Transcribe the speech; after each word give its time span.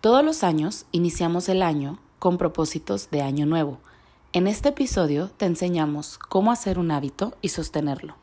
Todos 0.00 0.24
los 0.24 0.44
años 0.44 0.86
iniciamos 0.92 1.50
el 1.50 1.60
año 1.60 1.98
con 2.18 2.38
propósitos 2.38 3.10
de 3.10 3.20
año 3.20 3.44
nuevo. 3.44 3.80
En 4.32 4.46
este 4.46 4.70
episodio 4.70 5.30
te 5.36 5.44
enseñamos 5.44 6.16
cómo 6.16 6.52
hacer 6.52 6.78
un 6.78 6.90
hábito 6.90 7.34
y 7.42 7.50
sostenerlo. 7.50 8.14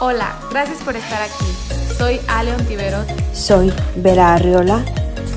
Hola, 0.00 0.36
gracias 0.50 0.82
por 0.82 0.96
estar 0.96 1.22
aquí. 1.22 1.44
Soy 1.96 2.18
Ale 2.26 2.52
Ontiveros. 2.56 3.06
Soy 3.32 3.72
Vera 3.94 4.34
Arriola 4.34 4.84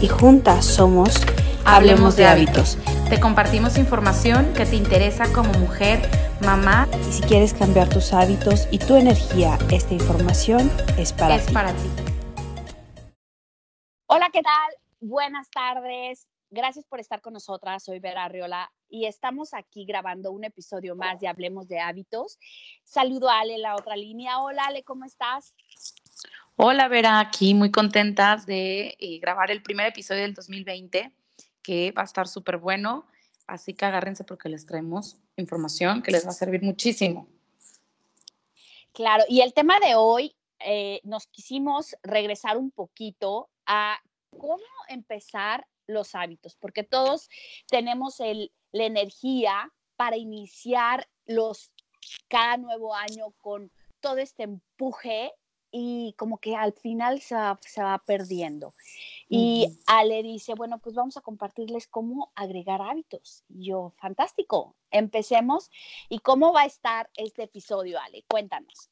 y 0.02 0.08
juntas 0.08 0.66
somos 0.66 1.22
Hablemos 1.64 2.16
de 2.16 2.26
hábitos. 2.26 2.80
Te 3.10 3.20
compartimos 3.20 3.78
información 3.78 4.54
que 4.54 4.66
te 4.66 4.76
interesa 4.76 5.32
como 5.34 5.52
mujer, 5.54 6.10
mamá. 6.42 6.88
Y 7.08 7.14
si 7.14 7.22
quieres 7.22 7.54
cambiar 7.54 7.90
tus 7.90 8.12
hábitos 8.12 8.68
y 8.72 8.80
tu 8.80 8.96
energía, 8.96 9.60
esta 9.70 9.94
información 9.94 10.72
es 10.98 11.14
para 11.14 11.36
es 11.36 11.46
ti. 11.46 11.54
para 11.54 11.74
ti. 11.74 12.15
Hola, 14.16 14.30
¿qué 14.32 14.42
tal? 14.42 14.72
Buenas 15.02 15.50
tardes. 15.50 16.30
Gracias 16.50 16.86
por 16.86 17.02
estar 17.02 17.20
con 17.20 17.34
nosotras. 17.34 17.84
Soy 17.84 18.00
Vera 18.00 18.24
Arriola 18.24 18.72
y 18.88 19.08
estamos 19.08 19.54
aquí 19.54 19.84
grabando 19.84 20.32
un 20.32 20.46
episodio 20.46 20.96
más 20.96 21.20
de 21.20 21.28
Hablemos 21.28 21.68
de 21.68 21.82
Hábitos. 21.82 22.40
Saludo 22.86 23.30
a 23.30 23.42
Ale 23.42 23.58
la 23.58 23.76
otra 23.76 23.98
línea. 23.98 24.40
Hola, 24.40 24.68
Ale, 24.68 24.84
¿cómo 24.84 25.04
estás? 25.04 25.54
Hola, 26.56 26.88
Vera, 26.88 27.20
aquí 27.20 27.54
muy 27.54 27.72
contentas 27.72 28.46
de 28.46 28.96
eh, 29.00 29.20
grabar 29.20 29.52
el 29.52 29.62
primer 29.62 29.88
episodio 29.88 30.22
del 30.22 30.34
2020, 30.34 31.12
que 31.62 31.92
va 31.92 32.04
a 32.04 32.06
estar 32.06 32.30
súper 32.30 32.56
bueno. 32.56 33.06
Así 33.48 33.74
que 33.74 33.84
agárrense 33.84 34.24
porque 34.24 34.48
les 34.48 34.66
traemos 34.66 35.18
información 35.36 36.02
que 36.02 36.12
les 36.12 36.26
va 36.26 36.30
a 36.30 36.36
servir 36.36 36.64
muchísimo. 36.64 37.28
Claro, 38.94 39.26
y 39.28 39.42
el 39.42 39.54
tema 39.54 39.78
de 39.82 39.96
hoy 39.96 40.34
eh, 40.60 41.02
nos 41.04 41.28
quisimos 41.28 41.98
regresar 42.02 42.56
un 42.56 42.72
poquito 42.72 43.50
a 43.66 44.00
cómo 44.38 44.64
empezar 44.90 45.68
los 45.88 46.16
hábitos, 46.16 46.56
porque 46.56 46.84
todos 46.84 47.30
tenemos 47.68 48.20
el, 48.20 48.52
la 48.72 48.86
energía 48.86 49.72
para 49.96 50.18
iniciar 50.18 51.08
los 51.26 51.72
cada 52.28 52.58
nuevo 52.58 52.94
año 52.94 53.32
con 53.42 53.72
todo 54.00 54.18
este 54.18 54.44
empuje 54.44 55.34
y 55.72 56.14
como 56.18 56.38
que 56.38 56.56
al 56.56 56.72
final 56.72 57.20
se 57.20 57.36
va, 57.36 57.60
se 57.62 57.84
va 57.84 58.02
perdiendo. 58.06 58.76
Y. 59.28 59.78
Ale 59.88 60.24
dice, 60.24 60.54
bueno, 60.54 60.80
pues 60.80 60.96
vamos 60.96 61.18
a 61.18 61.22
compartirles 61.22 61.88
cómo 61.88 62.32
agregar 62.34 62.82
hábitos. 62.82 63.44
Y 63.50 63.66
yo, 63.66 63.94
fantástico, 63.98 64.78
empecemos. 64.90 65.70
¿Y 66.08 66.20
cómo 66.20 66.54
va 66.54 66.62
a 66.62 66.66
estar 66.66 67.10
este 67.18 67.44
episodio, 67.44 68.00
Ale? 68.00 68.24
Cuéntanos. 68.30 68.90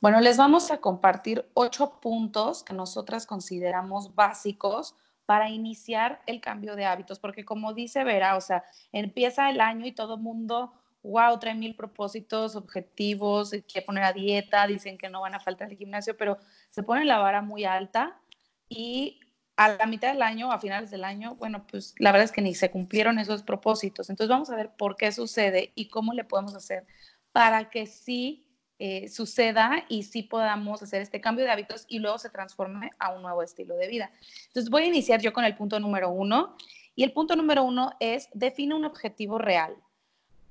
Bueno, 0.00 0.20
les 0.20 0.36
vamos 0.36 0.70
a 0.70 0.78
compartir 0.78 1.48
ocho 1.54 2.00
puntos 2.00 2.62
que 2.62 2.74
nosotras 2.74 3.26
consideramos 3.26 4.14
básicos 4.14 4.94
para 5.26 5.48
iniciar 5.48 6.20
el 6.26 6.40
cambio 6.40 6.76
de 6.76 6.84
hábitos, 6.84 7.18
porque 7.18 7.44
como 7.44 7.72
dice 7.72 8.04
Vera, 8.04 8.36
o 8.36 8.40
sea, 8.40 8.64
empieza 8.90 9.48
el 9.50 9.60
año 9.60 9.86
y 9.86 9.92
todo 9.92 10.18
mundo, 10.18 10.72
wow, 11.02 11.38
trae 11.38 11.54
mil 11.54 11.74
propósitos, 11.74 12.56
objetivos, 12.56 13.50
quiere 13.70 13.86
poner 13.86 14.04
a 14.04 14.12
dieta, 14.12 14.66
dicen 14.66 14.98
que 14.98 15.08
no 15.08 15.20
van 15.20 15.34
a 15.34 15.40
faltar 15.40 15.68
al 15.68 15.76
gimnasio, 15.76 16.16
pero 16.16 16.38
se 16.70 16.82
pone 16.82 17.04
la 17.04 17.18
vara 17.18 17.42
muy 17.42 17.64
alta 17.64 18.20
y 18.68 19.20
a 19.56 19.68
la 19.68 19.86
mitad 19.86 20.12
del 20.12 20.22
año, 20.22 20.50
a 20.50 20.58
finales 20.58 20.90
del 20.90 21.04
año, 21.04 21.36
bueno, 21.36 21.66
pues 21.66 21.94
la 21.98 22.10
verdad 22.10 22.24
es 22.24 22.32
que 22.32 22.42
ni 22.42 22.54
se 22.54 22.70
cumplieron 22.70 23.18
esos 23.18 23.42
propósitos. 23.42 24.10
Entonces 24.10 24.30
vamos 24.30 24.50
a 24.50 24.56
ver 24.56 24.70
por 24.76 24.96
qué 24.96 25.12
sucede 25.12 25.72
y 25.74 25.88
cómo 25.88 26.14
le 26.14 26.24
podemos 26.24 26.54
hacer 26.54 26.86
para 27.32 27.70
que 27.70 27.86
sí 27.86 28.51
eh, 28.84 29.08
suceda 29.08 29.84
y 29.88 30.02
sí 30.02 30.24
podamos 30.24 30.82
hacer 30.82 31.02
este 31.02 31.20
cambio 31.20 31.44
de 31.44 31.52
hábitos 31.52 31.84
y 31.86 32.00
luego 32.00 32.18
se 32.18 32.30
transforme 32.30 32.90
a 32.98 33.12
un 33.12 33.22
nuevo 33.22 33.40
estilo 33.44 33.76
de 33.76 33.86
vida. 33.86 34.10
Entonces 34.48 34.70
voy 34.70 34.82
a 34.82 34.86
iniciar 34.86 35.20
yo 35.20 35.32
con 35.32 35.44
el 35.44 35.54
punto 35.54 35.78
número 35.78 36.10
uno 36.10 36.56
y 36.96 37.04
el 37.04 37.12
punto 37.12 37.36
número 37.36 37.62
uno 37.62 37.92
es 38.00 38.28
define 38.32 38.74
un 38.74 38.84
objetivo 38.84 39.38
real. 39.38 39.76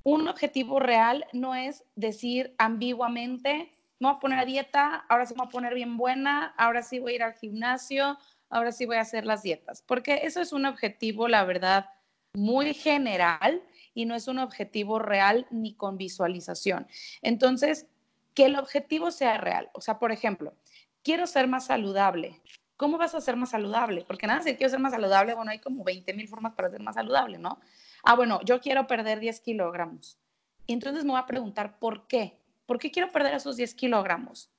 Un 0.02 0.28
objetivo 0.28 0.80
real 0.80 1.26
no 1.34 1.54
es 1.54 1.84
decir 1.94 2.54
ambiguamente, 2.56 3.76
me 3.98 4.08
voy 4.08 4.16
a 4.16 4.20
poner 4.20 4.38
a 4.38 4.46
dieta, 4.46 5.04
ahora 5.10 5.26
sí 5.26 5.34
me 5.34 5.40
voy 5.40 5.48
a 5.48 5.50
poner 5.50 5.74
bien 5.74 5.98
buena, 5.98 6.54
ahora 6.56 6.80
sí 6.80 7.00
voy 7.00 7.12
a 7.12 7.16
ir 7.16 7.22
al 7.24 7.34
gimnasio, 7.34 8.16
ahora 8.48 8.72
sí 8.72 8.86
voy 8.86 8.96
a 8.96 9.02
hacer 9.02 9.26
las 9.26 9.42
dietas, 9.42 9.84
porque 9.86 10.20
eso 10.22 10.40
es 10.40 10.54
un 10.54 10.64
objetivo, 10.64 11.28
la 11.28 11.44
verdad, 11.44 11.90
muy 12.32 12.72
general 12.72 13.62
y 13.92 14.06
no 14.06 14.14
es 14.14 14.26
un 14.26 14.38
objetivo 14.38 14.98
real 14.98 15.46
ni 15.50 15.74
con 15.74 15.98
visualización. 15.98 16.86
Entonces, 17.20 17.88
que 18.34 18.46
el 18.46 18.56
objetivo 18.58 19.10
sea 19.10 19.38
real. 19.38 19.70
O 19.74 19.80
sea, 19.80 19.98
por 19.98 20.12
ejemplo, 20.12 20.54
quiero 21.02 21.26
ser 21.26 21.48
más 21.48 21.66
saludable. 21.66 22.40
¿Cómo 22.76 22.98
vas 22.98 23.14
a 23.14 23.20
ser 23.20 23.36
más 23.36 23.50
saludable? 23.50 24.04
Porque 24.06 24.26
nada, 24.26 24.42
si 24.42 24.56
quiero 24.56 24.70
ser 24.70 24.80
más 24.80 24.92
saludable, 24.92 25.34
bueno, 25.34 25.50
hay 25.50 25.58
como 25.58 25.84
20 25.84 26.14
mil 26.14 26.28
formas 26.28 26.54
para 26.54 26.70
ser 26.70 26.80
más 26.80 26.96
saludable, 26.96 27.38
¿no? 27.38 27.60
Ah, 28.02 28.16
bueno, 28.16 28.40
yo 28.44 28.60
quiero 28.60 28.86
perder 28.86 29.20
10 29.20 29.40
kilogramos. 29.40 30.18
Y 30.66 30.72
entonces 30.72 31.04
me 31.04 31.12
voy 31.12 31.20
a 31.20 31.26
preguntar, 31.26 31.78
¿por 31.78 32.06
qué? 32.06 32.38
¿Por 32.66 32.78
qué 32.78 32.90
quiero 32.90 33.12
perder 33.12 33.34
esos 33.34 33.56
10 33.56 33.74
kilogramos? 33.74 34.50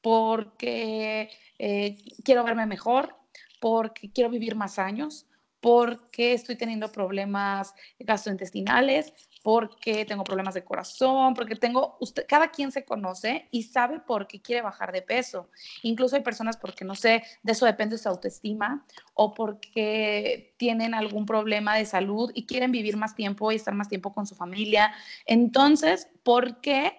Porque 0.00 1.30
eh, 1.58 1.96
quiero 2.24 2.44
verme 2.44 2.66
mejor, 2.66 3.16
porque 3.60 4.10
quiero 4.10 4.30
vivir 4.30 4.56
más 4.56 4.78
años, 4.78 5.26
porque 5.60 6.32
estoy 6.32 6.56
teniendo 6.56 6.90
problemas 6.90 7.74
gastrointestinales, 7.98 9.12
porque 9.42 10.04
tengo 10.04 10.24
problemas 10.24 10.54
de 10.54 10.64
corazón, 10.64 11.34
porque 11.34 11.56
tengo, 11.56 11.96
usted, 12.00 12.26
cada 12.28 12.50
quien 12.50 12.72
se 12.72 12.84
conoce 12.84 13.48
y 13.50 13.62
sabe 13.62 14.00
por 14.00 14.26
qué 14.26 14.40
quiere 14.40 14.62
bajar 14.62 14.92
de 14.92 15.02
peso. 15.02 15.48
Incluso 15.82 16.16
hay 16.16 16.22
personas 16.22 16.56
porque, 16.56 16.84
no 16.84 16.94
sé, 16.94 17.22
de 17.42 17.52
eso 17.52 17.64
depende 17.64 17.96
su 17.96 18.08
autoestima 18.08 18.84
o 19.14 19.32
porque 19.32 20.54
tienen 20.58 20.94
algún 20.94 21.24
problema 21.24 21.76
de 21.76 21.86
salud 21.86 22.30
y 22.34 22.46
quieren 22.46 22.70
vivir 22.70 22.96
más 22.96 23.14
tiempo 23.14 23.50
y 23.50 23.56
estar 23.56 23.74
más 23.74 23.88
tiempo 23.88 24.12
con 24.12 24.26
su 24.26 24.34
familia. 24.34 24.92
Entonces, 25.24 26.08
¿por 26.22 26.60
qué 26.60 26.92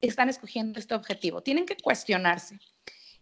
están 0.00 0.28
escogiendo 0.28 0.80
este 0.80 0.94
objetivo? 0.94 1.42
Tienen 1.42 1.66
que 1.66 1.76
cuestionarse 1.76 2.58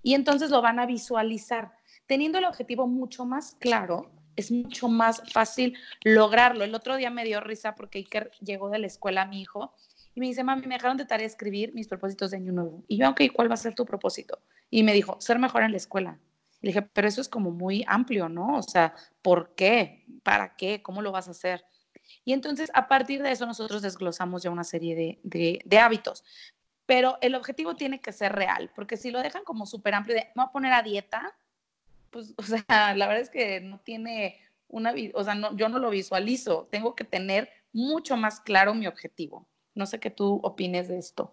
y 0.02 0.14
entonces 0.14 0.50
lo 0.50 0.62
van 0.62 0.78
a 0.78 0.86
visualizar. 0.86 1.72
Teniendo 2.06 2.38
el 2.38 2.44
objetivo 2.44 2.86
mucho 2.86 3.24
más 3.24 3.54
claro, 3.60 4.10
es 4.40 4.50
mucho 4.50 4.88
más 4.88 5.22
fácil 5.32 5.76
lograrlo. 6.02 6.64
El 6.64 6.74
otro 6.74 6.96
día 6.96 7.10
me 7.10 7.24
dio 7.24 7.40
risa 7.40 7.74
porque 7.74 7.98
Iker 7.98 8.30
llegó 8.40 8.70
de 8.70 8.78
la 8.78 8.86
escuela 8.86 9.22
a 9.22 9.26
mi 9.26 9.40
hijo 9.40 9.72
y 10.14 10.20
me 10.20 10.26
dice, 10.26 10.42
mami, 10.42 10.66
me 10.66 10.74
dejaron 10.74 10.96
de 10.96 11.04
tarea 11.04 11.26
escribir 11.26 11.72
mis 11.74 11.88
propósitos 11.88 12.32
de 12.32 12.38
año 12.38 12.52
nuevo. 12.52 12.82
Y 12.88 12.98
yo, 12.98 13.10
ok, 13.10 13.22
¿cuál 13.32 13.50
va 13.50 13.54
a 13.54 13.58
ser 13.58 13.74
tu 13.74 13.86
propósito? 13.86 14.40
Y 14.68 14.82
me 14.82 14.92
dijo, 14.92 15.20
ser 15.20 15.38
mejor 15.38 15.62
en 15.62 15.70
la 15.70 15.76
escuela. 15.76 16.18
Y 16.60 16.66
le 16.66 16.72
dije, 16.72 16.82
pero 16.82 17.08
eso 17.08 17.20
es 17.20 17.28
como 17.28 17.50
muy 17.50 17.84
amplio, 17.86 18.28
¿no? 18.28 18.58
O 18.58 18.62
sea, 18.62 18.94
¿por 19.22 19.54
qué? 19.54 20.04
¿Para 20.22 20.56
qué? 20.56 20.82
¿Cómo 20.82 21.00
lo 21.00 21.12
vas 21.12 21.28
a 21.28 21.32
hacer? 21.32 21.64
Y 22.24 22.32
entonces, 22.32 22.70
a 22.74 22.88
partir 22.88 23.22
de 23.22 23.30
eso, 23.30 23.46
nosotros 23.46 23.82
desglosamos 23.82 24.42
ya 24.42 24.50
una 24.50 24.64
serie 24.64 24.94
de, 24.94 25.20
de, 25.22 25.60
de 25.64 25.78
hábitos. 25.78 26.24
Pero 26.86 27.18
el 27.20 27.36
objetivo 27.36 27.76
tiene 27.76 28.00
que 28.00 28.12
ser 28.12 28.32
real, 28.32 28.70
porque 28.74 28.96
si 28.96 29.12
lo 29.12 29.20
dejan 29.22 29.44
como 29.44 29.64
súper 29.64 29.94
amplio 29.94 30.16
de, 30.16 30.24
me 30.34 30.42
voy 30.42 30.46
a 30.46 30.52
poner 30.52 30.72
a 30.72 30.82
dieta, 30.82 31.36
pues, 32.10 32.34
o 32.38 32.43
sea, 32.43 32.94
la 32.94 33.06
verdad 33.06 33.22
es 33.22 33.31
que 33.31 33.60
no 33.60 33.78
tiene 33.81 34.38
una, 34.69 34.94
o 35.15 35.25
sea, 35.25 35.34
no, 35.34 35.56
yo 35.56 35.69
no 35.69 35.78
lo 35.78 35.91
visualizo, 35.91 36.69
tengo 36.71 36.94
que 36.94 37.04
tener 37.04 37.50
mucho 37.72 38.16
más 38.16 38.41
claro 38.41 38.75
mi 38.75 38.87
objetivo. 38.87 39.47
No 39.75 39.87
sé 39.87 40.00
qué 40.00 40.10
tú 40.10 40.41
opines 40.43 40.88
de 40.88 40.99
esto. 40.99 41.32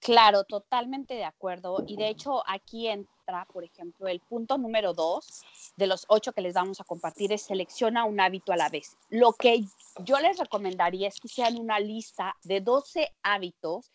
Claro, 0.00 0.44
totalmente 0.44 1.14
de 1.14 1.24
acuerdo. 1.24 1.84
Y 1.86 1.96
de 1.96 2.08
hecho, 2.08 2.42
aquí 2.46 2.86
entra, 2.86 3.46
por 3.52 3.64
ejemplo, 3.64 4.06
el 4.06 4.20
punto 4.20 4.56
número 4.58 4.92
dos 4.92 5.42
de 5.76 5.86
los 5.86 6.04
ocho 6.08 6.32
que 6.32 6.42
les 6.42 6.54
vamos 6.54 6.80
a 6.80 6.84
compartir 6.84 7.32
es 7.32 7.42
selecciona 7.42 8.04
un 8.04 8.20
hábito 8.20 8.52
a 8.52 8.56
la 8.56 8.68
vez. 8.68 8.96
Lo 9.08 9.32
que 9.32 9.64
yo 10.04 10.20
les 10.20 10.38
recomendaría 10.38 11.08
es 11.08 11.18
que 11.18 11.28
sean 11.28 11.58
una 11.58 11.80
lista 11.80 12.36
de 12.44 12.60
12 12.60 13.10
hábitos. 13.22 13.90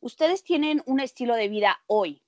Ustedes 0.00 0.42
tienen 0.42 0.82
un 0.86 0.98
estilo 1.00 1.34
de 1.34 1.48
vida 1.48 1.80
hoy. 1.86 2.20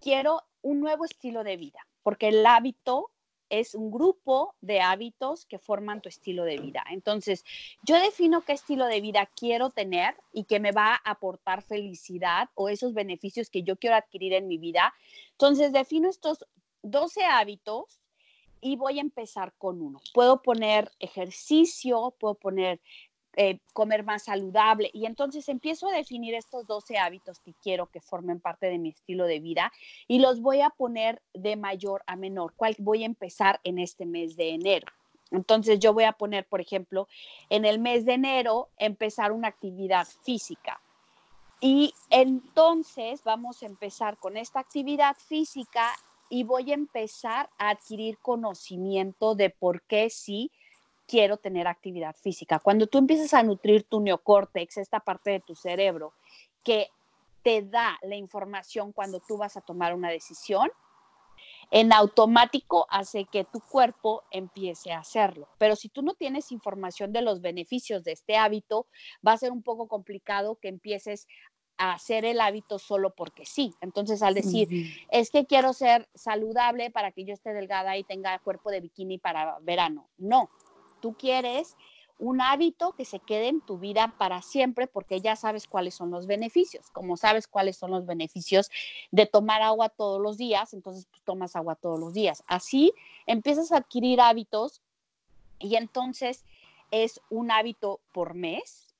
Quiero 0.00 0.42
un 0.62 0.80
nuevo 0.80 1.04
estilo 1.04 1.44
de 1.44 1.56
vida, 1.56 1.86
porque 2.06 2.28
el 2.28 2.46
hábito 2.46 3.10
es 3.48 3.74
un 3.74 3.90
grupo 3.90 4.54
de 4.60 4.80
hábitos 4.80 5.44
que 5.44 5.58
forman 5.58 6.00
tu 6.00 6.08
estilo 6.08 6.44
de 6.44 6.56
vida. 6.56 6.84
Entonces, 6.92 7.44
yo 7.82 7.98
defino 7.98 8.42
qué 8.42 8.52
estilo 8.52 8.86
de 8.86 9.00
vida 9.00 9.28
quiero 9.34 9.70
tener 9.70 10.14
y 10.32 10.44
que 10.44 10.60
me 10.60 10.70
va 10.70 10.92
a 10.92 11.10
aportar 11.10 11.62
felicidad 11.62 12.48
o 12.54 12.68
esos 12.68 12.94
beneficios 12.94 13.50
que 13.50 13.64
yo 13.64 13.74
quiero 13.74 13.96
adquirir 13.96 14.34
en 14.34 14.46
mi 14.46 14.56
vida. 14.56 14.94
Entonces, 15.32 15.72
defino 15.72 16.08
estos 16.08 16.46
12 16.82 17.24
hábitos 17.24 18.00
y 18.60 18.76
voy 18.76 18.98
a 18.98 19.02
empezar 19.02 19.52
con 19.58 19.82
uno. 19.82 20.00
Puedo 20.14 20.42
poner 20.42 20.92
ejercicio, 21.00 22.14
puedo 22.20 22.36
poner 22.36 22.80
eh, 23.36 23.58
comer 23.74 24.02
más 24.02 24.24
saludable. 24.24 24.90
Y 24.94 25.04
entonces 25.04 25.48
empiezo 25.48 25.88
a 25.88 25.92
definir 25.92 26.34
estos 26.34 26.66
12 26.66 26.96
hábitos 26.96 27.38
que 27.40 27.52
quiero 27.62 27.86
que 27.86 28.00
formen 28.00 28.40
parte 28.40 28.66
de 28.66 28.78
mi 28.78 28.88
estilo 28.88 29.26
de 29.26 29.40
vida 29.40 29.72
y 30.08 30.20
los 30.20 30.40
voy 30.40 30.62
a 30.62 30.70
poner 30.70 31.20
de 31.34 31.56
mayor 31.56 32.02
a 32.06 32.16
menor. 32.16 32.54
¿Cuál 32.56 32.74
voy 32.78 33.02
a 33.02 33.06
empezar 33.06 33.60
en 33.62 33.78
este 33.78 34.06
mes 34.06 34.36
de 34.36 34.50
enero? 34.50 34.86
Entonces 35.30 35.78
yo 35.80 35.92
voy 35.92 36.04
a 36.04 36.12
poner, 36.12 36.46
por 36.46 36.62
ejemplo, 36.62 37.08
en 37.50 37.64
el 37.64 37.78
mes 37.78 38.06
de 38.06 38.14
enero, 38.14 38.70
empezar 38.78 39.32
una 39.32 39.48
actividad 39.48 40.06
física. 40.22 40.80
Y 41.60 41.92
entonces 42.10 43.22
vamos 43.22 43.62
a 43.62 43.66
empezar 43.66 44.16
con 44.18 44.36
esta 44.36 44.60
actividad 44.60 45.16
física 45.16 45.92
y 46.28 46.44
voy 46.44 46.70
a 46.70 46.74
empezar 46.74 47.50
a 47.58 47.70
adquirir 47.70 48.18
conocimiento 48.18 49.34
de 49.34 49.50
por 49.50 49.82
qué 49.82 50.10
sí 50.10 50.50
quiero 51.06 51.36
tener 51.36 51.66
actividad 51.66 52.14
física. 52.16 52.58
Cuando 52.58 52.86
tú 52.86 52.98
empiezas 52.98 53.34
a 53.34 53.42
nutrir 53.42 53.84
tu 53.84 54.00
neocórtex, 54.00 54.78
esta 54.78 55.00
parte 55.00 55.30
de 55.30 55.40
tu 55.40 55.54
cerebro 55.54 56.12
que 56.62 56.88
te 57.42 57.62
da 57.62 57.98
la 58.02 58.16
información 58.16 58.92
cuando 58.92 59.20
tú 59.20 59.36
vas 59.36 59.56
a 59.56 59.60
tomar 59.60 59.94
una 59.94 60.10
decisión, 60.10 60.70
en 61.70 61.92
automático 61.92 62.86
hace 62.90 63.24
que 63.24 63.44
tu 63.44 63.60
cuerpo 63.60 64.22
empiece 64.30 64.92
a 64.92 64.98
hacerlo. 64.98 65.48
Pero 65.58 65.76
si 65.76 65.88
tú 65.88 66.02
no 66.02 66.14
tienes 66.14 66.52
información 66.52 67.12
de 67.12 67.22
los 67.22 67.40
beneficios 67.40 68.04
de 68.04 68.12
este 68.12 68.36
hábito, 68.36 68.86
va 69.26 69.32
a 69.32 69.38
ser 69.38 69.52
un 69.52 69.62
poco 69.62 69.88
complicado 69.88 70.56
que 70.56 70.68
empieces 70.68 71.26
a 71.78 71.92
hacer 71.92 72.24
el 72.24 72.40
hábito 72.40 72.78
solo 72.78 73.10
porque 73.10 73.44
sí. 73.44 73.74
Entonces, 73.80 74.22
al 74.22 74.34
decir, 74.34 74.68
es 75.10 75.30
que 75.30 75.44
quiero 75.44 75.72
ser 75.72 76.08
saludable 76.14 76.90
para 76.90 77.12
que 77.12 77.24
yo 77.24 77.34
esté 77.34 77.52
delgada 77.52 77.96
y 77.96 78.04
tenga 78.04 78.38
cuerpo 78.38 78.70
de 78.70 78.80
bikini 78.80 79.18
para 79.18 79.58
verano. 79.60 80.08
No, 80.16 80.48
tú 81.00 81.14
quieres 81.14 81.76
un 82.18 82.40
hábito 82.40 82.92
que 82.92 83.04
se 83.04 83.20
quede 83.20 83.48
en 83.48 83.60
tu 83.60 83.78
vida 83.78 84.14
para 84.18 84.40
siempre 84.42 84.86
porque 84.86 85.20
ya 85.20 85.36
sabes 85.36 85.66
cuáles 85.66 85.94
son 85.94 86.10
los 86.10 86.26
beneficios. 86.26 86.90
Como 86.90 87.16
sabes 87.16 87.46
cuáles 87.46 87.76
son 87.76 87.90
los 87.90 88.06
beneficios 88.06 88.70
de 89.10 89.26
tomar 89.26 89.62
agua 89.62 89.90
todos 89.90 90.20
los 90.20 90.38
días, 90.38 90.72
entonces 90.72 91.06
tú 91.08 91.20
tomas 91.24 91.56
agua 91.56 91.74
todos 91.74 92.00
los 92.00 92.14
días. 92.14 92.42
Así 92.46 92.94
empiezas 93.26 93.72
a 93.72 93.78
adquirir 93.78 94.20
hábitos 94.20 94.80
y 95.58 95.76
entonces 95.76 96.44
es 96.90 97.20
un 97.28 97.50
hábito 97.50 98.00
por 98.12 98.34
mes. 98.34 98.94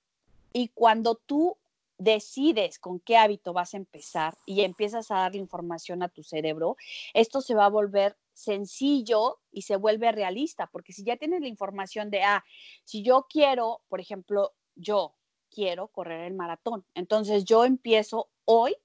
Y 0.52 0.68
cuando 0.68 1.14
tú 1.14 1.56
decides 1.98 2.78
con 2.78 3.00
qué 3.00 3.16
hábito 3.16 3.52
vas 3.54 3.72
a 3.72 3.78
empezar 3.78 4.36
y 4.44 4.62
empiezas 4.62 5.10
a 5.10 5.16
darle 5.16 5.38
información 5.38 6.02
a 6.02 6.08
tu 6.08 6.22
cerebro, 6.22 6.76
esto 7.14 7.40
se 7.40 7.54
va 7.54 7.66
a 7.66 7.70
volver 7.70 8.16
sencillo 8.36 9.38
y 9.50 9.62
se 9.62 9.76
vuelve 9.76 10.12
realista, 10.12 10.68
porque 10.68 10.92
si 10.92 11.04
ya 11.04 11.16
tienes 11.16 11.40
la 11.40 11.48
información 11.48 12.10
de, 12.10 12.22
ah, 12.22 12.44
si 12.84 13.02
yo 13.02 13.26
quiero, 13.28 13.80
por 13.88 14.00
ejemplo, 14.00 14.52
yo 14.74 15.14
quiero 15.50 15.88
correr 15.88 16.20
el 16.20 16.34
maratón, 16.34 16.84
entonces 16.94 17.44
yo 17.44 17.64
empiezo 17.64 18.28
hoy, 18.44 18.76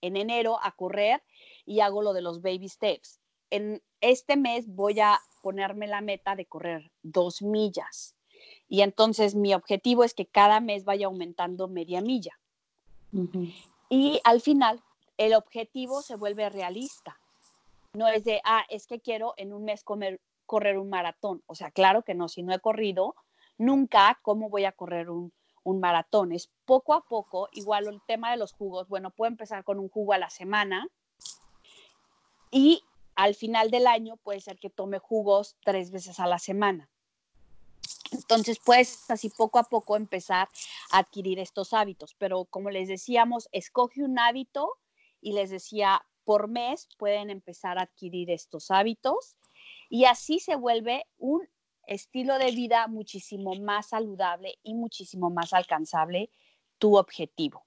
en 0.00 0.16
enero, 0.16 0.58
a 0.62 0.72
correr 0.72 1.22
y 1.64 1.80
hago 1.80 2.02
lo 2.02 2.12
de 2.12 2.22
los 2.22 2.42
baby 2.42 2.68
steps. 2.68 3.20
En 3.50 3.80
este 4.00 4.36
mes 4.36 4.66
voy 4.66 4.98
a 4.98 5.20
ponerme 5.40 5.86
la 5.86 6.00
meta 6.00 6.34
de 6.34 6.46
correr 6.46 6.90
dos 7.02 7.42
millas. 7.42 8.16
Y 8.68 8.80
entonces 8.80 9.36
mi 9.36 9.54
objetivo 9.54 10.02
es 10.02 10.14
que 10.14 10.26
cada 10.26 10.60
mes 10.60 10.84
vaya 10.84 11.06
aumentando 11.06 11.68
media 11.68 12.00
milla. 12.00 12.38
Y 13.88 14.20
al 14.24 14.40
final, 14.40 14.82
el 15.16 15.34
objetivo 15.34 16.02
se 16.02 16.16
vuelve 16.16 16.50
realista. 16.50 17.20
No 17.96 18.08
es 18.08 18.24
de, 18.24 18.42
ah, 18.44 18.64
es 18.68 18.86
que 18.86 19.00
quiero 19.00 19.32
en 19.38 19.54
un 19.54 19.64
mes 19.64 19.82
correr 19.82 20.78
un 20.78 20.90
maratón. 20.90 21.42
O 21.46 21.54
sea, 21.54 21.70
claro 21.70 22.02
que 22.02 22.14
no, 22.14 22.28
si 22.28 22.42
no 22.42 22.52
he 22.52 22.60
corrido, 22.60 23.14
nunca, 23.56 24.18
¿cómo 24.20 24.50
voy 24.50 24.66
a 24.66 24.72
correr 24.72 25.08
un, 25.08 25.32
un 25.64 25.80
maratón? 25.80 26.32
Es 26.32 26.50
poco 26.66 26.92
a 26.92 27.00
poco, 27.00 27.48
igual 27.52 27.86
el 27.86 28.02
tema 28.06 28.30
de 28.30 28.36
los 28.36 28.52
jugos, 28.52 28.86
bueno, 28.88 29.10
puedo 29.10 29.30
empezar 29.30 29.64
con 29.64 29.78
un 29.78 29.88
jugo 29.88 30.12
a 30.12 30.18
la 30.18 30.28
semana 30.28 30.86
y 32.50 32.82
al 33.14 33.34
final 33.34 33.70
del 33.70 33.86
año 33.86 34.18
puede 34.18 34.40
ser 34.40 34.58
que 34.58 34.68
tome 34.68 34.98
jugos 34.98 35.56
tres 35.64 35.90
veces 35.90 36.20
a 36.20 36.26
la 36.26 36.38
semana. 36.38 36.90
Entonces 38.12 38.60
puedes 38.62 39.10
así 39.10 39.30
poco 39.30 39.58
a 39.58 39.64
poco 39.64 39.96
empezar 39.96 40.50
a 40.90 40.98
adquirir 40.98 41.38
estos 41.38 41.72
hábitos, 41.72 42.14
pero 42.18 42.44
como 42.44 42.68
les 42.68 42.88
decíamos, 42.88 43.48
escoge 43.52 44.02
un 44.02 44.18
hábito 44.18 44.74
y 45.22 45.32
les 45.32 45.48
decía, 45.48 46.04
por 46.26 46.48
mes 46.48 46.88
pueden 46.98 47.30
empezar 47.30 47.78
a 47.78 47.82
adquirir 47.82 48.30
estos 48.30 48.70
hábitos 48.70 49.36
y 49.88 50.04
así 50.04 50.40
se 50.40 50.56
vuelve 50.56 51.06
un 51.18 51.48
estilo 51.86 52.36
de 52.38 52.50
vida 52.50 52.88
muchísimo 52.88 53.54
más 53.54 53.90
saludable 53.90 54.58
y 54.64 54.74
muchísimo 54.74 55.30
más 55.30 55.52
alcanzable 55.52 56.28
tu 56.78 56.96
objetivo. 56.98 57.64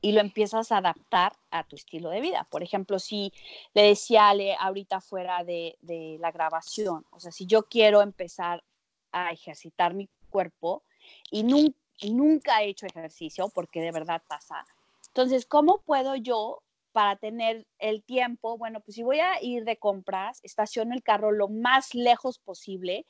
Y 0.00 0.12
lo 0.12 0.20
empiezas 0.20 0.72
a 0.72 0.78
adaptar 0.78 1.34
a 1.50 1.64
tu 1.64 1.76
estilo 1.76 2.08
de 2.08 2.22
vida. 2.22 2.48
Por 2.50 2.62
ejemplo, 2.62 2.98
si 2.98 3.34
le 3.74 3.82
decía 3.82 4.30
Ale 4.30 4.56
ahorita 4.58 5.02
fuera 5.02 5.44
de, 5.44 5.76
de 5.82 6.16
la 6.20 6.32
grabación, 6.32 7.04
o 7.10 7.20
sea, 7.20 7.30
si 7.30 7.44
yo 7.44 7.64
quiero 7.64 8.00
empezar 8.00 8.64
a 9.12 9.30
ejercitar 9.30 9.92
mi 9.92 10.08
cuerpo 10.30 10.84
y 11.30 11.42
nunca, 11.42 11.76
nunca 12.08 12.62
he 12.62 12.68
hecho 12.68 12.86
ejercicio 12.86 13.50
porque 13.50 13.82
de 13.82 13.92
verdad 13.92 14.22
pasa. 14.26 14.64
Entonces, 15.08 15.44
¿cómo 15.44 15.82
puedo 15.82 16.16
yo 16.16 16.62
para 16.92 17.16
tener 17.16 17.66
el 17.78 18.02
tiempo? 18.02 18.58
Bueno, 18.58 18.80
pues 18.80 18.94
si 18.96 19.02
voy 19.02 19.20
a 19.20 19.42
ir 19.42 19.64
de 19.64 19.76
compras, 19.76 20.40
estaciono 20.42 20.94
el 20.94 21.02
carro 21.02 21.32
lo 21.32 21.48
más 21.48 21.94
lejos 21.94 22.38
posible 22.38 23.06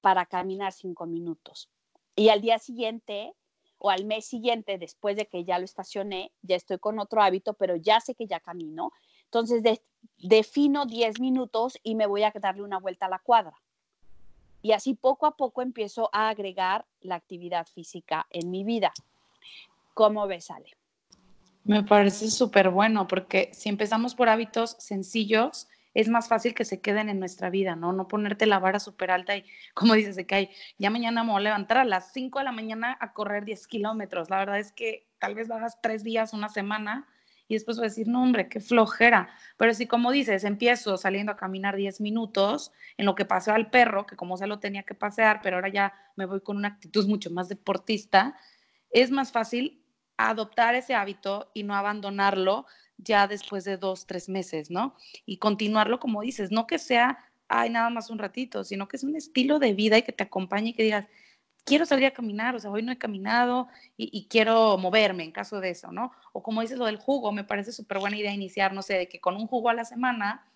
para 0.00 0.26
caminar 0.26 0.72
cinco 0.72 1.06
minutos. 1.06 1.68
Y 2.16 2.28
al 2.28 2.40
día 2.40 2.58
siguiente 2.58 3.32
o 3.78 3.90
al 3.90 4.04
mes 4.04 4.26
siguiente, 4.26 4.78
después 4.78 5.16
de 5.16 5.26
que 5.26 5.44
ya 5.44 5.58
lo 5.58 5.64
estacioné, 5.64 6.32
ya 6.42 6.56
estoy 6.56 6.78
con 6.78 6.98
otro 6.98 7.22
hábito, 7.22 7.54
pero 7.54 7.76
ya 7.76 8.00
sé 8.00 8.14
que 8.14 8.26
ya 8.26 8.40
camino. 8.40 8.92
Entonces 9.24 9.62
defino 10.18 10.86
10 10.86 11.20
minutos 11.20 11.78
y 11.82 11.94
me 11.94 12.06
voy 12.06 12.22
a 12.22 12.32
darle 12.34 12.62
una 12.62 12.78
vuelta 12.78 13.06
a 13.06 13.10
la 13.10 13.18
cuadra. 13.18 13.60
Y 14.62 14.72
así 14.72 14.94
poco 14.94 15.26
a 15.26 15.36
poco 15.36 15.60
empiezo 15.60 16.08
a 16.12 16.30
agregar 16.30 16.86
la 17.00 17.16
actividad 17.16 17.66
física 17.66 18.26
en 18.30 18.50
mi 18.50 18.64
vida. 18.64 18.92
¿Cómo 19.92 20.26
ves, 20.26 20.50
Ale? 20.50 20.70
Me 21.64 21.82
parece 21.82 22.30
súper 22.30 22.68
bueno 22.68 23.06
porque 23.06 23.50
si 23.54 23.70
empezamos 23.70 24.14
por 24.14 24.28
hábitos 24.28 24.76
sencillos, 24.78 25.66
es 25.94 26.08
más 26.08 26.28
fácil 26.28 26.54
que 26.54 26.66
se 26.66 26.82
queden 26.82 27.08
en 27.08 27.18
nuestra 27.18 27.48
vida, 27.48 27.74
¿no? 27.74 27.92
No 27.92 28.06
ponerte 28.06 28.44
la 28.44 28.58
vara 28.58 28.80
súper 28.80 29.10
alta 29.10 29.36
y, 29.36 29.44
como 29.74 29.94
dices, 29.94 30.14
de 30.16 30.26
que 30.26 30.50
ya 30.76 30.90
mañana 30.90 31.24
me 31.24 31.30
voy 31.30 31.40
a 31.40 31.44
levantar 31.44 31.78
a 31.78 31.84
las 31.84 32.12
5 32.12 32.38
de 32.40 32.44
la 32.44 32.52
mañana 32.52 32.98
a 33.00 33.14
correr 33.14 33.46
10 33.46 33.66
kilómetros. 33.66 34.28
La 34.28 34.38
verdad 34.38 34.58
es 34.58 34.72
que 34.72 35.08
tal 35.18 35.34
vez 35.34 35.48
lo 35.48 35.54
hagas 35.54 35.80
tres 35.80 36.04
días, 36.04 36.34
una 36.34 36.50
semana 36.50 37.08
y 37.48 37.54
después 37.54 37.78
voy 37.78 37.86
a 37.86 37.88
decir, 37.88 38.08
no, 38.08 38.22
hombre, 38.22 38.48
qué 38.48 38.60
flojera. 38.60 39.30
Pero 39.56 39.72
si, 39.72 39.86
como 39.86 40.10
dices, 40.10 40.44
empiezo 40.44 40.98
saliendo 40.98 41.32
a 41.32 41.36
caminar 41.36 41.76
10 41.76 42.00
minutos, 42.00 42.72
en 42.98 43.06
lo 43.06 43.14
que 43.14 43.24
paseo 43.24 43.54
al 43.54 43.70
perro, 43.70 44.06
que 44.06 44.16
como 44.16 44.36
se 44.36 44.46
lo 44.46 44.58
tenía 44.58 44.82
que 44.82 44.94
pasear, 44.94 45.40
pero 45.42 45.56
ahora 45.56 45.68
ya 45.68 45.94
me 46.16 46.26
voy 46.26 46.40
con 46.40 46.56
una 46.58 46.68
actitud 46.68 47.06
mucho 47.06 47.30
más 47.30 47.48
deportista, 47.48 48.36
es 48.90 49.10
más 49.10 49.32
fácil 49.32 49.83
adoptar 50.16 50.74
ese 50.74 50.94
hábito 50.94 51.50
y 51.54 51.64
no 51.64 51.74
abandonarlo 51.74 52.66
ya 52.98 53.26
después 53.26 53.64
de 53.64 53.76
dos, 53.76 54.06
tres 54.06 54.28
meses, 54.28 54.70
¿no? 54.70 54.94
Y 55.26 55.38
continuarlo, 55.38 56.00
como 56.00 56.22
dices, 56.22 56.50
no 56.50 56.66
que 56.66 56.78
sea, 56.78 57.18
ay, 57.48 57.70
nada 57.70 57.90
más 57.90 58.10
un 58.10 58.18
ratito, 58.18 58.64
sino 58.64 58.88
que 58.88 58.96
es 58.96 59.04
un 59.04 59.16
estilo 59.16 59.58
de 59.58 59.74
vida 59.74 59.98
y 59.98 60.02
que 60.02 60.12
te 60.12 60.24
acompañe 60.24 60.70
y 60.70 60.74
que 60.74 60.84
digas, 60.84 61.06
quiero 61.64 61.86
salir 61.86 62.06
a 62.06 62.12
caminar, 62.12 62.54
o 62.54 62.58
sea, 62.58 62.70
hoy 62.70 62.82
no 62.82 62.92
he 62.92 62.98
caminado 62.98 63.68
y, 63.96 64.26
quiero 64.28 64.78
moverme 64.78 65.24
en 65.24 65.32
caso 65.32 65.60
de 65.60 65.70
eso, 65.70 65.90
¿no? 65.92 66.12
O 66.32 66.42
como 66.42 66.60
dices 66.60 66.78
lo 66.78 66.86
del 66.86 66.96
jugo, 66.96 67.32
me 67.32 67.44
parece 67.44 67.72
súper 67.72 67.98
buena 67.98 68.16
idea 68.16 68.32
iniciar, 68.32 68.72
no 68.72 68.82
sé, 68.82 68.94
de 68.94 69.08
que 69.08 69.20
con 69.20 69.36
un 69.36 69.46
jugo 69.46 69.70
a 69.70 69.74
la 69.74 69.84
semana 69.84 70.46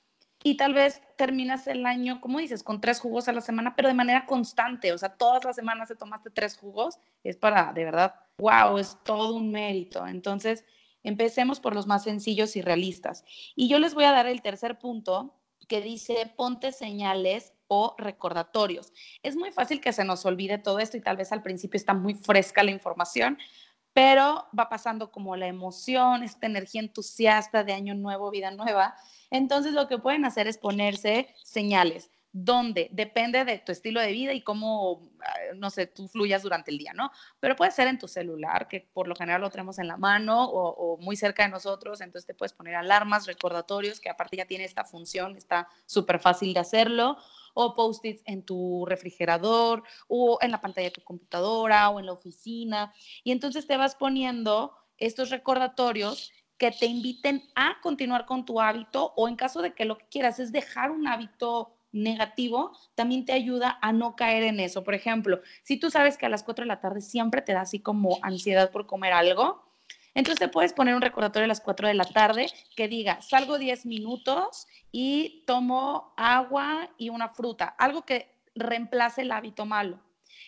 y 0.42 0.56
tal 0.56 0.74
vez 0.74 1.02
terminas 1.16 1.66
el 1.66 1.84
año, 1.84 2.20
como 2.20 2.38
dices, 2.38 2.62
con 2.62 2.80
tres 2.80 3.00
jugos 3.00 3.28
a 3.28 3.32
la 3.32 3.40
semana, 3.40 3.74
pero 3.74 3.88
de 3.88 3.94
manera 3.94 4.24
constante, 4.26 4.92
o 4.92 4.98
sea, 4.98 5.10
todas 5.10 5.44
las 5.44 5.56
semanas 5.56 5.88
te 5.88 5.96
tomaste 5.96 6.30
tres 6.30 6.56
jugos, 6.56 6.98
es 7.24 7.36
para, 7.36 7.72
de 7.72 7.84
verdad, 7.84 8.14
wow, 8.38 8.78
es 8.78 8.96
todo 9.04 9.34
un 9.34 9.50
mérito. 9.50 10.06
Entonces, 10.06 10.64
empecemos 11.02 11.60
por 11.60 11.74
los 11.74 11.86
más 11.86 12.04
sencillos 12.04 12.54
y 12.56 12.62
realistas. 12.62 13.24
Y 13.56 13.68
yo 13.68 13.78
les 13.78 13.94
voy 13.94 14.04
a 14.04 14.12
dar 14.12 14.26
el 14.26 14.42
tercer 14.42 14.78
punto 14.78 15.34
que 15.66 15.80
dice, 15.80 16.32
ponte 16.36 16.72
señales 16.72 17.52
o 17.66 17.94
recordatorios. 17.98 18.92
Es 19.22 19.36
muy 19.36 19.50
fácil 19.50 19.80
que 19.80 19.92
se 19.92 20.04
nos 20.04 20.24
olvide 20.24 20.58
todo 20.58 20.78
esto 20.78 20.96
y 20.96 21.02
tal 21.02 21.16
vez 21.16 21.30
al 21.32 21.42
principio 21.42 21.76
está 21.76 21.92
muy 21.92 22.14
fresca 22.14 22.62
la 22.62 22.70
información, 22.70 23.38
pero 23.98 24.46
va 24.56 24.68
pasando 24.68 25.10
como 25.10 25.34
la 25.34 25.48
emoción, 25.48 26.22
esta 26.22 26.46
energía 26.46 26.80
entusiasta 26.80 27.64
de 27.64 27.72
año 27.72 27.96
nuevo, 27.96 28.30
vida 28.30 28.52
nueva. 28.52 28.94
Entonces 29.28 29.72
lo 29.72 29.88
que 29.88 29.98
pueden 29.98 30.24
hacer 30.24 30.46
es 30.46 30.56
ponerse 30.56 31.34
señales. 31.42 32.08
¿Dónde? 32.32 32.88
Depende 32.92 33.44
de 33.44 33.58
tu 33.58 33.72
estilo 33.72 34.00
de 34.00 34.12
vida 34.12 34.32
y 34.32 34.42
cómo, 34.42 35.10
ah, 35.20 35.54
no 35.56 35.70
sé, 35.70 35.86
tú 35.86 36.08
fluyas 36.08 36.42
durante 36.42 36.70
el 36.70 36.78
día, 36.78 36.92
¿no? 36.92 37.10
Pero 37.40 37.56
puede 37.56 37.70
ser 37.70 37.88
en 37.88 37.98
tu 37.98 38.06
celular, 38.06 38.68
que 38.68 38.88
por 38.92 39.08
lo 39.08 39.14
general 39.14 39.40
lo 39.40 39.50
tenemos 39.50 39.78
en 39.78 39.88
la 39.88 39.96
mano 39.96 40.44
o, 40.44 40.68
o 40.68 40.96
muy 40.98 41.16
cerca 41.16 41.44
de 41.44 41.48
nosotros, 41.48 42.00
entonces 42.00 42.26
te 42.26 42.34
puedes 42.34 42.52
poner 42.52 42.74
alarmas, 42.74 43.26
recordatorios, 43.26 43.98
que 43.98 44.10
aparte 44.10 44.36
ya 44.36 44.46
tiene 44.46 44.64
esta 44.64 44.84
función, 44.84 45.36
está 45.36 45.68
súper 45.86 46.20
fácil 46.20 46.52
de 46.52 46.60
hacerlo, 46.60 47.16
o 47.54 47.74
post-its 47.74 48.22
en 48.24 48.44
tu 48.44 48.84
refrigerador 48.86 49.82
o 50.06 50.38
en 50.40 50.52
la 50.52 50.60
pantalla 50.60 50.88
de 50.88 50.92
tu 50.92 51.02
computadora 51.02 51.88
o 51.88 51.98
en 51.98 52.06
la 52.06 52.12
oficina. 52.12 52.92
Y 53.24 53.32
entonces 53.32 53.66
te 53.66 53.76
vas 53.76 53.96
poniendo 53.96 54.76
estos 54.96 55.30
recordatorios 55.30 56.32
que 56.56 56.70
te 56.70 56.86
inviten 56.86 57.42
a 57.54 57.80
continuar 57.80 58.26
con 58.26 58.44
tu 58.44 58.60
hábito 58.60 59.12
o 59.16 59.28
en 59.28 59.36
caso 59.36 59.62
de 59.62 59.74
que 59.74 59.84
lo 59.84 59.98
que 59.98 60.06
quieras 60.08 60.38
es 60.38 60.52
dejar 60.52 60.90
un 60.90 61.06
hábito 61.08 61.77
negativo, 61.92 62.72
también 62.94 63.24
te 63.24 63.32
ayuda 63.32 63.78
a 63.80 63.92
no 63.92 64.16
caer 64.16 64.42
en 64.42 64.60
eso. 64.60 64.84
Por 64.84 64.94
ejemplo, 64.94 65.40
si 65.62 65.78
tú 65.78 65.90
sabes 65.90 66.18
que 66.18 66.26
a 66.26 66.28
las 66.28 66.42
4 66.42 66.64
de 66.64 66.68
la 66.68 66.80
tarde 66.80 67.00
siempre 67.00 67.42
te 67.42 67.52
da 67.52 67.62
así 67.62 67.80
como 67.80 68.18
ansiedad 68.22 68.70
por 68.70 68.86
comer 68.86 69.12
algo, 69.12 69.64
Entonces 70.14 70.40
te 70.40 70.48
puedes 70.48 70.72
poner 70.72 70.94
un 70.96 71.02
recordatorio 71.02 71.44
a 71.44 71.48
las 71.48 71.60
4 71.60 71.86
de 71.86 71.94
la 71.94 72.04
tarde 72.04 72.46
que 72.74 72.88
diga, 72.88 73.20
salgo 73.22 73.56
10 73.56 73.86
minutos 73.86 74.66
y 74.90 75.44
tomo 75.46 76.12
agua 76.16 76.90
y 76.98 77.10
una 77.10 77.28
fruta, 77.28 77.66
algo 77.78 78.02
que 78.02 78.34
reemplace 78.56 79.22
el 79.22 79.30
hábito 79.30 79.64
malo. 79.64 80.00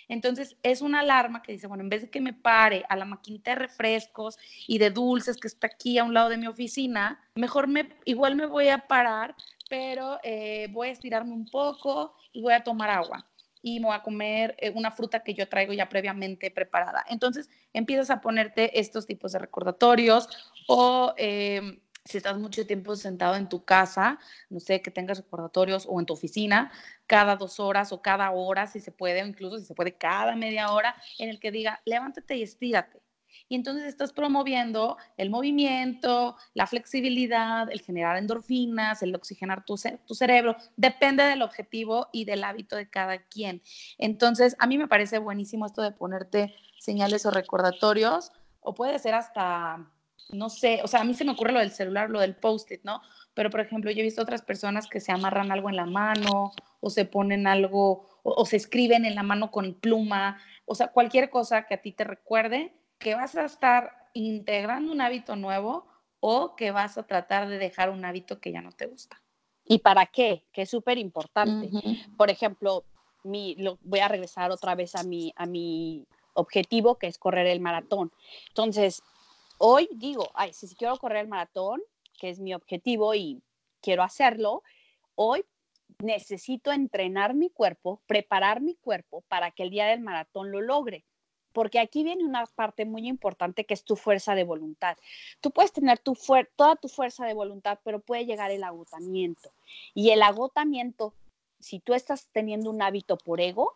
Entonces 0.09 0.57
es 0.65 0.83
una 0.83 1.01
alarma 1.01 1.41
que 1.41 1.53
dice, 1.53 1.69
bueno, 1.69 1.85
en 1.85 1.89
vez 1.89 2.03
de 2.03 2.11
que 2.11 2.21
me 2.21 2.33
pare 2.33 2.85
a 2.89 2.97
la 2.97 3.05
maquinita 3.05 3.53
de 3.53 3.61
refrescos 3.61 4.39
y 4.67 4.79
de 4.79 4.91
dulces 4.91 5.37
que 5.37 5.47
está 5.47 5.69
aquí 5.69 5.99
a 5.99 6.05
un 6.05 6.15
lado 6.15 6.31
de 6.31 6.37
mi 6.37 6.49
oficina, 6.49 7.21
mejor 7.37 7.69
me, 7.69 7.91
igual 8.05 8.35
me 8.35 8.47
voy 8.47 8.69
a 8.69 8.89
parar, 8.89 9.37
pero 9.71 10.19
eh, 10.25 10.69
voy 10.73 10.89
a 10.89 10.93
estirarme 10.93 11.33
un 11.33 11.47
poco 11.47 12.17
y 12.33 12.43
voy 12.43 12.53
a 12.53 12.65
tomar 12.65 12.91
agua 12.91 13.27
y 13.63 13.79
me 13.79 13.87
voy 13.87 13.95
a 13.95 14.03
comer 14.03 14.57
eh, 14.59 14.73
una 14.75 14.91
fruta 14.91 15.23
que 15.23 15.33
yo 15.33 15.49
traigo 15.49 15.73
ya 15.73 15.89
previamente 15.89 16.51
preparada. 16.51 17.05
Entonces 17.09 17.49
empiezas 17.73 18.11
a 18.11 18.21
ponerte 18.21 18.79
estos 18.79 19.07
tipos 19.07 19.33
de 19.33 19.39
recordatorios 19.39 20.29
o... 20.67 21.15
Eh, 21.17 21.81
si 22.03 22.17
estás 22.17 22.39
mucho 22.39 22.67
tiempo 22.67 22.97
sentado 22.97 23.37
en 23.37 23.49
tu 23.49 23.63
casa, 23.65 24.19
no 24.49 24.59
sé, 24.59 24.81
que 24.81 24.91
tengas 24.91 25.19
recordatorios 25.19 25.87
o 25.89 26.01
en 26.01 26.07
tu 26.07 26.15
oficina, 26.15 26.73
cada 27.07 27.37
dos 27.37 27.61
horas 27.61 27.93
o 27.93 28.01
cada 28.01 28.31
hora, 28.31 28.67
si 28.67 28.81
se 28.81 28.91
puede, 28.91 29.23
o 29.23 29.27
incluso 29.27 29.59
si 29.59 29.67
se 29.67 29.75
puede, 29.75 29.93
cada 29.93 30.35
media 30.35 30.73
hora, 30.73 30.97
en 31.19 31.29
el 31.29 31.39
que 31.39 31.51
diga, 31.51 31.83
levántate 31.85 32.37
y 32.37 32.43
estírate. 32.43 33.00
Y 33.51 33.57
entonces 33.57 33.85
estás 33.85 34.13
promoviendo 34.13 34.97
el 35.17 35.29
movimiento, 35.29 36.37
la 36.55 36.69
flexibilidad, 36.69 37.69
el 37.69 37.81
generar 37.81 38.17
endorfinas, 38.17 39.03
el 39.03 39.13
oxigenar 39.13 39.65
tu, 39.65 39.77
cerebro. 39.77 40.57
Depende 40.77 41.25
del 41.25 41.43
objetivo 41.43 42.07
y 42.13 42.25
del 42.27 42.45
hábito 42.45 42.77
de 42.77 42.89
cada 42.89 43.19
quien. 43.25 43.61
Entonces, 43.99 44.55
a 44.61 44.69
mí 44.69 44.79
me 44.79 44.87
parece 44.87 45.19
buenísimo 45.19 45.67
esto 45.67 45.83
de 45.83 45.91
ponerte 45.91 46.55
señales 46.79 47.27
o 47.27 47.33
recordatorios, 47.33 48.31
o 48.61 48.73
puede 48.73 49.01
ser 49.01 49.15
hasta 49.15 49.91
no 50.33 50.49
sé, 50.49 50.81
o 50.85 50.87
sea, 50.87 51.01
a 51.01 51.05
mí 51.05 51.13
se 51.15 51.25
me 51.25 51.33
ocurre 51.33 51.51
lo 51.51 51.59
del 51.59 51.73
celular, 51.73 52.09
lo 52.09 52.21
del 52.21 52.37
post-it, 52.37 52.83
¿no? 52.85 53.03
Pero, 53.35 53.51
por 53.51 53.59
ejemplo, 53.59 53.91
yo 53.91 53.99
he 53.99 54.05
visto 54.05 54.23
otras 54.23 54.43
personas 54.43 54.87
que 54.87 55.01
se 55.01 55.11
amarran 55.11 55.51
algo 55.51 55.69
en 55.69 55.75
la 55.75 55.87
mano 55.87 56.53
o 56.79 56.89
se 56.89 57.05
ponen 57.05 57.49
algo 57.49 58.07
o, 58.23 58.47
se 58.47 58.57
escriben 58.57 59.05
en 59.05 59.17
la 59.17 59.25
mano 59.25 59.51
con 59.51 59.75
pluma, 59.75 60.39
o 60.67 60.77
sea, 60.77 60.89
cualquier 60.93 61.31
cosa 61.31 61.67
que 61.67 61.75
a 61.75 61.83
ti 61.83 61.91
te 61.91 62.05
recuerde 62.05 62.73
que 63.01 63.15
vas 63.15 63.35
a 63.35 63.45
estar 63.47 64.09
integrando 64.15 64.93
un 64.93 65.01
hábito 65.01 65.35
nuevo 65.35 65.87
o 66.21 66.55
que 66.55 66.71
vas 66.71 66.99
a 66.99 67.07
tratar 67.07 67.49
de 67.49 67.59
dejar 67.59 67.91
un 67.91 68.05
hábito 68.05 68.41
que 68.41 68.53
ya 68.53 68.61
no 68.61 68.73
te 68.73 68.87
gusta. 68.87 69.21
¿Y 69.65 69.79
para 69.79 70.07
qué? 70.07 70.45
Que 70.53 70.63
es 70.63 70.71
súper 70.71 70.99
importante. 70.99 71.71
Por 72.17 72.31
ejemplo, 72.31 72.85
mi, 73.25 73.55
lo, 73.57 73.79
voy 73.83 74.01
a 74.01 74.09
regresar 74.09 74.51
otra 74.51 74.75
vez 74.75 74.95
a 74.95 75.03
mi, 75.03 75.33
a 75.37 75.47
mi 75.47 76.07
objetivo, 76.35 76.99
que 76.99 77.07
es 77.07 77.19
correr 77.19 77.47
el 77.47 77.61
maratón. 77.61 78.13
Entonces, 78.49 79.03
hoy 79.59 79.89
digo, 79.93 80.31
ay, 80.35 80.53
si 80.53 80.75
quiero 80.75 80.97
correr 80.99 81.23
el 81.23 81.29
maratón, 81.29 81.81
que 82.19 82.29
es 82.29 82.39
mi 82.39 82.53
objetivo 82.53 83.15
y 83.15 83.43
quiero 83.81 84.03
hacerlo, 84.03 84.63
hoy 85.15 85.45
necesito 86.03 86.71
entrenar 86.71 87.35
mi 87.35 87.49
cuerpo, 87.49 88.03
preparar 88.07 88.61
mi 88.61 88.75
cuerpo 88.75 89.23
para 89.29 89.51
que 89.51 89.63
el 89.63 89.71
día 89.71 89.87
del 89.87 90.01
maratón 90.01 90.51
lo 90.51 90.61
logre. 90.61 91.05
Porque 91.53 91.79
aquí 91.79 92.05
viene 92.05 92.25
una 92.25 92.47
parte 92.47 92.85
muy 92.85 93.09
importante 93.09 93.65
que 93.65 93.75
es 93.75 93.85
tu 93.85 93.97
fuerza 93.97 94.35
de 94.35 94.45
voluntad. 94.45 94.97
Tú 95.41 95.51
puedes 95.51 95.73
tener 95.73 95.99
tu 95.99 96.17
toda 96.57 96.77
tu 96.77 96.89
fuerza 96.89 97.27
de 97.27 97.35
voluntad, 97.35 97.79
pero 97.85 98.01
puede 98.01 98.27
llegar 98.27 98.51
el 98.51 98.65
agotamiento. 98.65 99.53
Y 99.95 100.11
el 100.11 100.23
agotamiento, 100.23 101.15
si 101.59 101.81
tú 101.81 101.95
estás 101.95 102.29
teniendo 102.33 102.71
un 102.71 102.83
hábito 102.83 103.17
por 103.17 103.41
ego, 103.41 103.75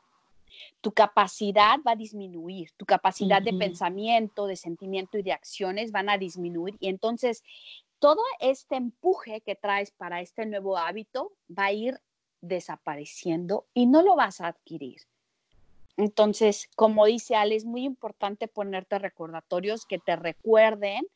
tu 0.81 0.93
capacidad 0.93 1.79
va 1.87 1.93
a 1.93 1.97
disminuir, 1.97 2.71
tu 2.77 2.85
capacidad 2.85 3.43
de 3.43 3.53
pensamiento, 3.53 4.47
de 4.47 4.57
sentimiento 4.57 5.19
y 5.19 5.23
de 5.23 5.33
acciones 5.33 5.91
van 5.91 6.09
a 6.09 6.19
disminuir 6.19 6.77
y 6.79 6.89
entonces 6.89 7.43
todo 7.99 8.23
este 8.39 8.77
empuje 8.77 9.41
que 9.41 9.57
traes 9.57 9.91
para 9.91 10.21
este 10.21 10.47
nuevo 10.47 10.77
hábito 10.77 11.33
va 11.51 11.67
a 11.67 11.73
ir 11.73 12.01
desapareciendo 12.41 13.67
y 13.73 13.87
no 13.87 14.03
lo 14.03 14.17
vas 14.17 14.41
a 14.41 14.49
adquirir. 14.49 15.01
Entonces, 15.97 16.69
como 16.77 17.07
dice 17.07 17.37
Ale, 17.37 17.55
es 17.55 17.65
muy 17.65 17.85
importante 17.85 18.49
ponerte 18.49 18.99
recordatorios 18.99 19.87
que 19.87 19.99
te 19.99 20.17
recuerden 20.17 21.07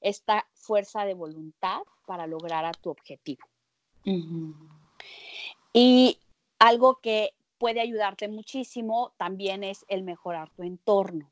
esta 0.00 0.46
fuerza 0.54 1.04
de 1.04 1.14
voluntad 1.14 1.82
para 2.06 2.26
lograr 2.26 2.64
a 2.64 2.72
tu 2.72 2.90
objetivo. 2.90 3.44
Y 5.72 6.18
algo 6.58 7.00
que 7.00 7.30
puede 7.58 7.80
ayudarte 7.80 8.28
muchísimo 8.28 9.14
también 9.16 9.64
es 9.64 9.84
el 9.88 10.02
mejorar 10.02 10.50
tu 10.50 10.62
entorno. 10.62 11.30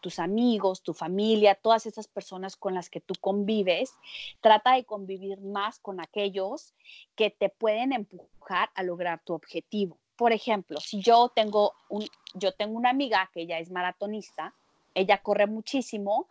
Tus 0.00 0.18
amigos, 0.18 0.82
tu 0.82 0.92
familia, 0.92 1.54
todas 1.54 1.86
esas 1.86 2.06
personas 2.06 2.56
con 2.56 2.74
las 2.74 2.90
que 2.90 3.00
tú 3.00 3.14
convives, 3.20 3.92
trata 4.40 4.74
de 4.74 4.84
convivir 4.84 5.40
más 5.40 5.78
con 5.78 6.00
aquellos 6.00 6.74
que 7.16 7.30
te 7.30 7.48
pueden 7.48 7.92
empujar 7.92 8.70
a 8.74 8.82
lograr 8.82 9.22
tu 9.24 9.32
objetivo. 9.32 9.98
Por 10.16 10.32
ejemplo, 10.32 10.80
si 10.80 11.00
yo 11.00 11.30
tengo, 11.34 11.72
un, 11.88 12.06
yo 12.34 12.52
tengo 12.52 12.76
una 12.76 12.90
amiga 12.90 13.30
que 13.32 13.42
ella 13.42 13.58
es 13.58 13.70
maratonista, 13.70 14.54
ella 14.94 15.18
corre 15.18 15.46
muchísimo, 15.46 16.28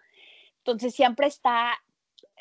entonces 0.59 0.95
siempre 0.95 1.27
está, 1.27 1.73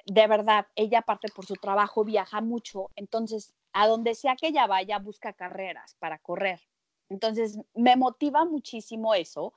de 0.07 0.27
verdad, 0.27 0.67
ella 0.77 1.01
aparte 1.01 1.29
por 1.35 1.45
su 1.45 1.55
trabajo 1.55 2.05
viaja 2.05 2.41
mucho, 2.41 2.91
entonces 2.95 3.55
a 3.73 3.89
donde 3.89 4.15
sea 4.15 4.37
que 4.37 4.49
ella 4.49 4.67
vaya 4.67 4.99
busca 4.99 5.33
carreras 5.33 5.97
para 5.99 6.19
correr. 6.19 6.61
Entonces, 7.09 7.59
me 7.75 7.97
motiva 7.97 8.45
muchísimo 8.45 9.15
eso 9.15 9.53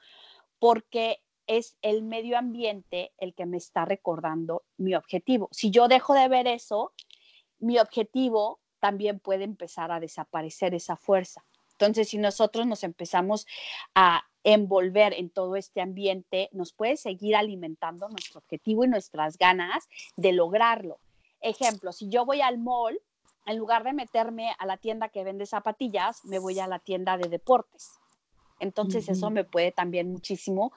porque 0.59 1.21
es 1.47 1.77
el 1.81 2.01
medio 2.01 2.37
ambiente 2.37 3.13
el 3.17 3.33
que 3.33 3.45
me 3.45 3.57
está 3.57 3.85
recordando 3.85 4.63
mi 4.77 4.95
objetivo. 4.95 5.47
Si 5.51 5.69
yo 5.69 5.87
dejo 5.87 6.13
de 6.13 6.27
ver 6.27 6.47
eso, 6.47 6.91
mi 7.59 7.77
objetivo 7.79 8.59
también 8.79 9.19
puede 9.19 9.43
empezar 9.43 9.91
a 9.91 9.99
desaparecer 9.99 10.73
esa 10.73 10.95
fuerza. 10.95 11.45
Entonces, 11.77 12.09
si 12.09 12.17
nosotros 12.17 12.65
nos 12.65 12.83
empezamos 12.83 13.45
a 13.95 14.23
envolver 14.43 15.13
en 15.13 15.29
todo 15.29 15.55
este 15.55 15.81
ambiente, 15.81 16.49
nos 16.53 16.71
puede 16.71 16.97
seguir 16.97 17.35
alimentando 17.35 18.07
nuestro 18.07 18.39
objetivo 18.39 18.85
y 18.85 18.87
nuestras 18.87 19.37
ganas 19.37 19.89
de 20.15 20.31
lograrlo. 20.31 20.99
Ejemplo, 21.41 21.91
si 21.91 22.09
yo 22.09 22.25
voy 22.25 22.41
al 22.41 22.59
mall 22.59 22.99
en 23.45 23.57
lugar 23.57 23.83
de 23.83 23.93
meterme 23.93 24.55
a 24.57 24.65
la 24.65 24.77
tienda 24.77 25.09
que 25.09 25.23
vende 25.23 25.45
zapatillas, 25.45 26.23
me 26.25 26.39
voy 26.39 26.59
a 26.59 26.67
la 26.67 26.79
tienda 26.79 27.17
de 27.17 27.27
deportes. 27.27 27.99
Entonces 28.59 29.09
eso 29.09 29.29
me 29.29 29.43
puede 29.43 29.71
también 29.71 30.11
muchísimo 30.11 30.71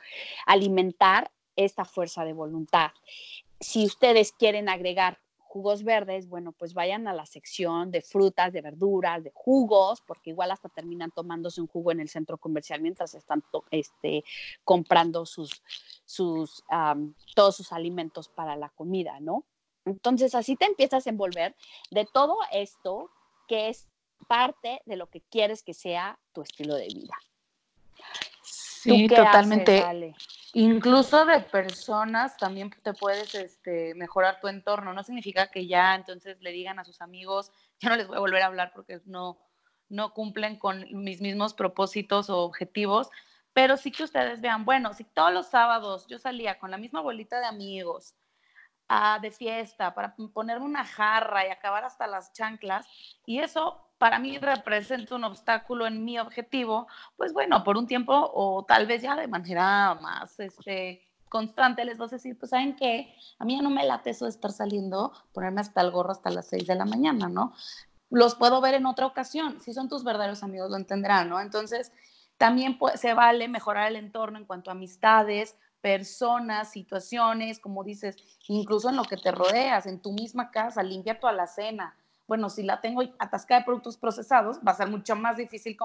alimentar 0.47 1.31
esta 1.55 1.85
fuerza 1.85 2.25
de 2.25 2.33
voluntad. 2.33 2.91
Si 3.61 3.85
ustedes 3.85 4.33
quieren 4.33 4.69
agregar 4.69 5.21
jugos 5.49 5.83
verdes, 5.83 6.29
bueno, 6.29 6.53
pues 6.53 6.75
vayan 6.75 7.09
a 7.09 7.15
la 7.15 7.25
sección 7.25 7.91
de 7.91 8.03
frutas, 8.03 8.53
de 8.53 8.61
verduras, 8.61 9.25
de 9.25 9.33
jugos, 9.35 10.03
porque 10.03 10.31
igual 10.31 10.51
hasta 10.51 10.69
terminan 10.69 11.11
tomándose 11.11 11.61
un 11.61 11.67
jugo 11.67 11.91
en 11.91 12.01
el 12.01 12.09
centro 12.11 12.37
comercial 12.37 12.83
mientras 12.83 13.15
están 13.15 13.43
este, 13.71 14.25
comprando 14.63 15.25
sus, 15.25 15.63
sus, 16.05 16.63
todos 17.35 17.57
sus 17.57 17.73
alimentos 17.73 18.29
para 18.29 18.57
la 18.57 18.69
comida, 18.69 19.21
¿no? 19.21 19.45
Entonces 19.87 20.35
así 20.35 20.55
te 20.55 20.67
empiezas 20.67 21.07
a 21.07 21.11
envolver 21.11 21.57
de 21.91 22.05
todo 22.05 22.37
esto 22.53 23.11
que 23.49 23.71
es 23.71 23.89
parte 24.27 24.83
de 24.85 24.97
lo 24.97 25.09
que 25.09 25.23
quieres 25.23 25.63
que 25.63 25.73
sea 25.73 26.19
tu 26.35 26.43
estilo 26.43 26.75
de 26.75 26.89
vida. 26.89 27.17
Sí, 28.43 29.09
totalmente. 29.09 30.15
Incluso 30.55 31.27
de 31.27 31.41
personas 31.41 32.37
también 32.37 32.71
te 32.83 32.95
puedes 32.95 33.35
este, 33.35 33.95
mejorar 33.95 34.41
tu 34.41 34.49
entorno. 34.49 34.93
No 34.93 35.03
significa 35.03 35.51
que 35.51 35.67
ya 35.67 35.95
entonces 35.95 36.41
le 36.41 36.53
digan 36.53 36.79
a 36.79 36.85
sus 36.85 37.01
amigos, 37.01 37.53
ya 37.81 37.91
no 37.91 37.97
les 37.97 38.09
voy 38.09 38.17
a 38.17 38.21
volver 38.21 38.43
a 38.43 38.47
hablar 38.47 38.73
porque 38.75 39.01
no, 39.05 39.39
no 39.89 40.15
cumplen 40.15 40.59
con 40.59 40.87
mis 41.03 41.21
mismos 41.21 41.55
propósitos 41.55 42.31
o 42.31 42.39
objetivos, 42.39 43.11
pero 43.53 43.77
sí 43.77 43.91
que 43.91 44.05
ustedes 44.05 44.41
vean, 44.41 44.65
bueno, 44.65 44.95
si 44.95 45.05
todos 45.05 45.33
los 45.33 45.49
sábados 45.49 46.07
yo 46.07 46.19
salía 46.19 46.59
con 46.59 46.71
la 46.71 46.79
misma 46.79 47.01
bolita 47.01 47.41
de 47.41 47.47
amigos, 47.47 48.15
de 49.21 49.31
fiesta, 49.31 49.95
para 49.95 50.15
ponerme 50.33 50.65
una 50.65 50.85
jarra 50.85 51.47
y 51.47 51.51
acabar 51.51 51.85
hasta 51.85 52.07
las 52.07 52.33
chanclas. 52.33 52.87
Y 53.27 53.41
eso 53.41 53.88
para 53.99 54.19
mí 54.19 54.39
representa 54.39 55.17
un 55.17 55.25
obstáculo 55.25 55.87
en 55.87 56.05
mi 56.05 56.19
objetivo, 56.19 56.87
pues 57.17 57.33
bueno, 57.33 57.65
por 57.65 57.77
un 57.77 57.87
tiempo 57.87 58.31
o 58.35 58.65
tal 58.65 58.87
vez 58.87 59.03
ya 59.03 59.17
de 59.17 59.27
manera 59.29 59.97
más 60.01 60.39
este, 60.41 61.03
constante 61.29 61.85
les 61.85 61.99
vas 61.99 62.13
a 62.13 62.17
decir, 62.17 62.39
pues 62.39 62.51
saben 62.51 62.77
qué, 62.77 63.15
a 63.39 63.45
mí 63.45 63.57
ya 63.57 63.63
no 63.63 63.71
me 63.71 63.85
late 63.85 64.11
eso 64.11 64.25
de 64.25 64.31
estar 64.31 64.53
saliendo, 64.53 65.13
ponerme 65.33 65.61
hasta 65.61 65.81
el 65.81 65.91
gorro 65.91 66.13
hasta 66.13 66.31
las 66.31 66.47
6 66.49 66.67
de 66.67 66.75
la 66.75 66.85
mañana, 66.85 67.29
¿no? 67.29 67.53
Los 68.11 68.35
puedo 68.37 68.61
ver 68.61 68.75
en 68.75 68.87
otra 68.87 69.07
ocasión, 69.07 69.61
si 69.61 69.75
son 69.75 69.89
tus 69.89 70.05
verdaderos 70.05 70.43
amigos 70.43 70.71
lo 70.71 70.77
entenderán, 70.77 71.29
¿no? 71.29 71.41
Entonces, 71.41 71.93
también 72.39 72.79
se 72.95 73.15
vale 73.15 73.49
mejorar 73.49 73.89
el 73.89 73.97
entorno 73.97 74.39
en 74.39 74.45
cuanto 74.45 74.71
a 74.71 74.75
amistades, 74.75 75.57
personas, 75.81 76.71
situaciones, 76.71 77.59
como 77.59 77.85
dices, 77.85 78.17
incluso 78.47 78.89
en 78.89 78.97
lo 78.97 79.05
que 79.05 79.17
te 79.17 79.33
rodeas, 79.33 79.87
en 79.87 80.01
tu 80.01 80.13
misma 80.13 80.51
casa, 80.51 80.83
limpia 80.83 81.19
tu 81.19 81.27
alacena. 81.27 81.97
Bueno, 82.29 82.51
si 82.51 82.63
la 82.63 82.81
tengo 82.83 83.03
atascada 83.19 83.61
de 83.61 83.65
productos 83.65 83.97
procesados, 83.97 84.59
va 84.59 84.73
a 84.73 84.75
ser 84.75 84.89
mucho 84.89 85.17
más 85.17 85.39
difícil 85.39 85.77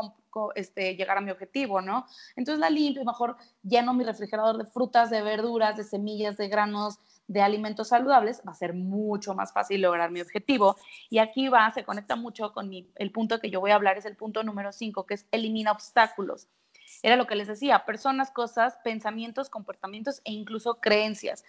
este, 0.56 0.96
llegar 0.96 1.18
a 1.18 1.22
mi 1.22 1.32
objetivo, 1.32 1.82
¿no? 1.82 2.06
Entonces 2.36 2.60
la 2.60 2.70
limpio 2.70 3.02
y 3.02 3.06
mejor 3.06 3.38
lleno 3.64 3.94
mi 3.94 4.04
refrigerador 4.04 4.58
de 4.58 4.66
frutas, 4.66 5.10
de 5.10 5.22
verduras, 5.22 5.78
de 5.78 5.86
semillas, 5.86 6.36
de 6.36 6.50
granos, 6.50 7.00
de 7.28 7.42
alimentos 7.42 7.88
saludables, 7.88 8.42
va 8.46 8.52
a 8.52 8.56
ser 8.56 8.74
mucho 8.74 9.34
más 9.34 9.54
fácil 9.54 9.82
lograr 9.82 10.12
mi 10.12 10.20
objetivo. 10.20 10.76
Y 11.10 11.20
aquí 11.20 11.48
va, 11.48 11.72
se 11.72 11.86
conecta 11.86 12.18
mucho 12.18 12.52
con 12.52 12.70
el 12.74 13.12
punto 13.12 13.40
que 13.40 13.50
yo 13.50 13.62
voy 13.62 13.72
a 13.72 13.76
hablar, 13.76 13.98
es 13.98 14.06
el 14.06 14.18
punto 14.18 14.44
número 14.44 14.74
5, 14.74 15.06
que 15.06 15.14
es 15.14 15.26
elimina 15.32 15.72
obstáculos. 15.72 16.50
Era 17.02 17.16
lo 17.16 17.28
que 17.28 17.36
les 17.36 17.48
decía, 17.48 17.86
personas, 17.86 18.32
cosas, 18.32 18.78
pensamientos, 18.84 19.50
comportamientos 19.50 20.22
e 20.24 20.32
incluso 20.32 20.76
creencias. 20.76 21.44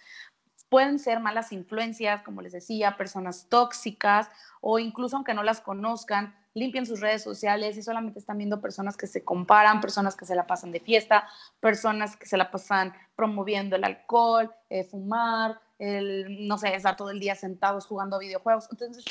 Pueden 0.69 0.99
ser 0.99 1.19
malas 1.19 1.51
influencias, 1.51 2.21
como 2.23 2.41
les 2.41 2.53
decía, 2.53 2.97
personas 2.97 3.47
tóxicas 3.49 4.29
o 4.61 4.79
incluso 4.79 5.15
aunque 5.15 5.33
no 5.33 5.43
las 5.43 5.61
conozcan, 5.61 6.35
limpien 6.55 6.85
sus 6.85 7.01
redes 7.01 7.21
sociales 7.21 7.77
y 7.77 7.83
solamente 7.83 8.17
están 8.17 8.37
viendo 8.37 8.61
personas 8.61 8.97
que 8.97 9.07
se 9.07 9.23
comparan, 9.23 9.81
personas 9.81 10.15
que 10.15 10.25
se 10.25 10.35
la 10.35 10.47
pasan 10.47 10.71
de 10.71 10.79
fiesta, 10.79 11.27
personas 11.59 12.15
que 12.15 12.25
se 12.25 12.37
la 12.37 12.49
pasan 12.49 12.93
promoviendo 13.15 13.75
el 13.75 13.83
alcohol, 13.83 14.51
eh, 14.69 14.85
fumar, 14.85 15.59
el, 15.77 16.47
no 16.47 16.57
sé, 16.57 16.73
estar 16.73 16.95
todo 16.95 17.11
el 17.11 17.19
día 17.19 17.35
sentados 17.35 17.85
jugando 17.85 18.19
videojuegos. 18.19 18.67
Entonces, 18.71 19.03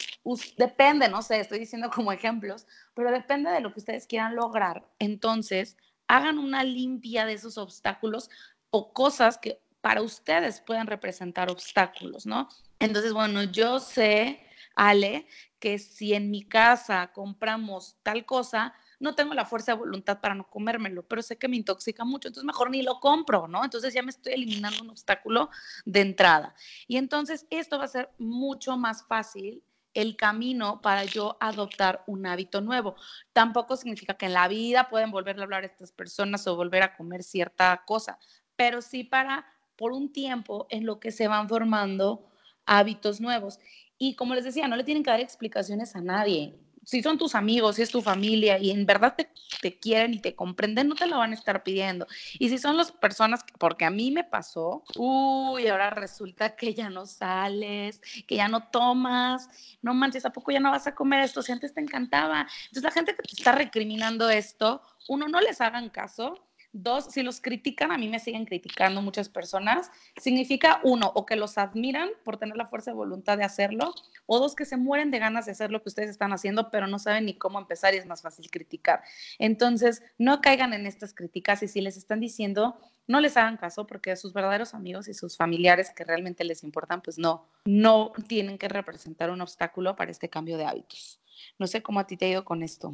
depende, 0.56 1.08
no 1.08 1.22
sé, 1.22 1.38
estoy 1.38 1.58
diciendo 1.58 1.90
como 1.94 2.12
ejemplos, 2.12 2.66
pero 2.94 3.10
depende 3.10 3.50
de 3.50 3.60
lo 3.60 3.72
que 3.72 3.80
ustedes 3.80 4.06
quieran 4.06 4.34
lograr. 4.34 4.88
Entonces, 4.98 5.76
hagan 6.08 6.38
una 6.38 6.64
limpia 6.64 7.26
de 7.26 7.34
esos 7.34 7.58
obstáculos 7.58 8.30
o 8.70 8.92
cosas 8.92 9.38
que 9.38 9.60
para 9.84 10.00
ustedes 10.00 10.62
pueden 10.62 10.86
representar 10.86 11.50
obstáculos, 11.50 12.24
¿no? 12.24 12.48
Entonces, 12.78 13.12
bueno, 13.12 13.42
yo 13.42 13.78
sé, 13.78 14.42
Ale, 14.74 15.26
que 15.58 15.78
si 15.78 16.14
en 16.14 16.30
mi 16.30 16.42
casa 16.42 17.12
compramos 17.12 17.98
tal 18.02 18.24
cosa, 18.24 18.72
no 18.98 19.14
tengo 19.14 19.34
la 19.34 19.44
fuerza 19.44 19.72
de 19.72 19.78
voluntad 19.78 20.22
para 20.22 20.34
no 20.34 20.48
comérmelo, 20.48 21.06
pero 21.06 21.20
sé 21.20 21.36
que 21.36 21.48
me 21.48 21.56
intoxica 21.56 22.02
mucho, 22.02 22.28
entonces 22.28 22.46
mejor 22.46 22.70
ni 22.70 22.80
lo 22.80 22.98
compro, 22.98 23.46
¿no? 23.46 23.62
Entonces 23.62 23.92
ya 23.92 24.02
me 24.02 24.08
estoy 24.08 24.32
eliminando 24.32 24.82
un 24.82 24.88
obstáculo 24.88 25.50
de 25.84 26.00
entrada. 26.00 26.54
Y 26.88 26.96
entonces 26.96 27.46
esto 27.50 27.76
va 27.76 27.84
a 27.84 27.88
ser 27.88 28.08
mucho 28.16 28.78
más 28.78 29.06
fácil 29.06 29.62
el 29.92 30.16
camino 30.16 30.80
para 30.80 31.04
yo 31.04 31.36
adoptar 31.40 32.04
un 32.06 32.24
hábito 32.24 32.62
nuevo. 32.62 32.96
Tampoco 33.34 33.76
significa 33.76 34.14
que 34.14 34.24
en 34.24 34.32
la 34.32 34.48
vida 34.48 34.88
pueden 34.88 35.10
volver 35.10 35.38
a 35.38 35.42
hablar 35.42 35.62
a 35.64 35.66
estas 35.66 35.92
personas 35.92 36.46
o 36.46 36.56
volver 36.56 36.82
a 36.82 36.96
comer 36.96 37.22
cierta 37.22 37.82
cosa, 37.84 38.18
pero 38.56 38.80
sí 38.80 39.04
para 39.04 39.44
por 39.76 39.92
un 39.92 40.12
tiempo 40.12 40.66
en 40.70 40.86
lo 40.86 41.00
que 41.00 41.10
se 41.10 41.28
van 41.28 41.48
formando 41.48 42.28
hábitos 42.66 43.20
nuevos. 43.20 43.58
Y 43.98 44.14
como 44.14 44.34
les 44.34 44.44
decía, 44.44 44.68
no 44.68 44.76
le 44.76 44.84
tienen 44.84 45.02
que 45.02 45.10
dar 45.10 45.20
explicaciones 45.20 45.94
a 45.96 46.00
nadie. 46.00 46.54
Si 46.84 47.02
son 47.02 47.16
tus 47.16 47.34
amigos, 47.34 47.76
si 47.76 47.82
es 47.82 47.90
tu 47.90 48.02
familia 48.02 48.58
y 48.58 48.70
en 48.70 48.84
verdad 48.84 49.14
te, 49.16 49.30
te 49.62 49.78
quieren 49.78 50.12
y 50.12 50.18
te 50.18 50.34
comprenden, 50.34 50.88
no 50.88 50.94
te 50.94 51.06
lo 51.06 51.16
van 51.16 51.30
a 51.30 51.34
estar 51.34 51.62
pidiendo. 51.62 52.06
Y 52.38 52.50
si 52.50 52.58
son 52.58 52.76
las 52.76 52.92
personas, 52.92 53.40
porque 53.58 53.86
a 53.86 53.90
mí 53.90 54.10
me 54.10 54.22
pasó, 54.22 54.84
uy, 54.96 55.66
ahora 55.68 55.88
resulta 55.88 56.54
que 56.56 56.74
ya 56.74 56.90
no 56.90 57.06
sales, 57.06 58.02
que 58.26 58.36
ya 58.36 58.48
no 58.48 58.68
tomas, 58.68 59.48
no 59.80 59.94
manches, 59.94 60.26
¿a 60.26 60.32
poco 60.32 60.52
ya 60.52 60.60
no 60.60 60.70
vas 60.70 60.86
a 60.86 60.94
comer 60.94 61.20
esto? 61.20 61.40
Si 61.40 61.52
antes 61.52 61.72
te 61.72 61.80
encantaba. 61.80 62.46
Entonces 62.64 62.82
la 62.82 62.90
gente 62.90 63.16
que 63.16 63.22
te 63.22 63.32
está 63.32 63.52
recriminando 63.52 64.28
esto, 64.28 64.82
uno, 65.08 65.26
no 65.26 65.40
les 65.40 65.62
hagan 65.62 65.88
caso 65.88 66.34
Dos, 66.76 67.04
si 67.04 67.22
los 67.22 67.40
critican, 67.40 67.92
a 67.92 67.98
mí 67.98 68.08
me 68.08 68.18
siguen 68.18 68.46
criticando 68.46 69.00
muchas 69.00 69.28
personas, 69.28 69.92
significa 70.16 70.80
uno, 70.82 71.12
o 71.14 71.24
que 71.24 71.36
los 71.36 71.56
admiran 71.56 72.08
por 72.24 72.36
tener 72.36 72.56
la 72.56 72.66
fuerza 72.66 72.90
de 72.90 72.96
voluntad 72.96 73.38
de 73.38 73.44
hacerlo, 73.44 73.94
o 74.26 74.40
dos, 74.40 74.56
que 74.56 74.64
se 74.64 74.76
mueren 74.76 75.12
de 75.12 75.20
ganas 75.20 75.46
de 75.46 75.52
hacer 75.52 75.70
lo 75.70 75.84
que 75.84 75.88
ustedes 75.88 76.10
están 76.10 76.32
haciendo, 76.32 76.72
pero 76.72 76.88
no 76.88 76.98
saben 76.98 77.26
ni 77.26 77.34
cómo 77.34 77.60
empezar 77.60 77.94
y 77.94 77.98
es 77.98 78.06
más 78.06 78.22
fácil 78.22 78.50
criticar. 78.50 79.04
Entonces, 79.38 80.02
no 80.18 80.40
caigan 80.40 80.72
en 80.72 80.84
estas 80.84 81.14
críticas 81.14 81.62
y 81.62 81.68
si 81.68 81.80
les 81.80 81.96
están 81.96 82.18
diciendo, 82.18 82.76
no 83.06 83.20
les 83.20 83.36
hagan 83.36 83.56
caso 83.56 83.86
porque 83.86 84.16
sus 84.16 84.32
verdaderos 84.32 84.74
amigos 84.74 85.06
y 85.06 85.14
sus 85.14 85.36
familiares 85.36 85.92
que 85.94 86.02
realmente 86.02 86.42
les 86.42 86.64
importan, 86.64 87.02
pues 87.02 87.18
no, 87.18 87.46
no 87.64 88.10
tienen 88.26 88.58
que 88.58 88.66
representar 88.66 89.30
un 89.30 89.40
obstáculo 89.42 89.94
para 89.94 90.10
este 90.10 90.28
cambio 90.28 90.58
de 90.58 90.64
hábitos. 90.64 91.20
No 91.56 91.68
sé 91.68 91.84
cómo 91.84 92.00
a 92.00 92.06
ti 92.08 92.16
te 92.16 92.24
ha 92.24 92.30
ido 92.30 92.44
con 92.44 92.64
esto. 92.64 92.92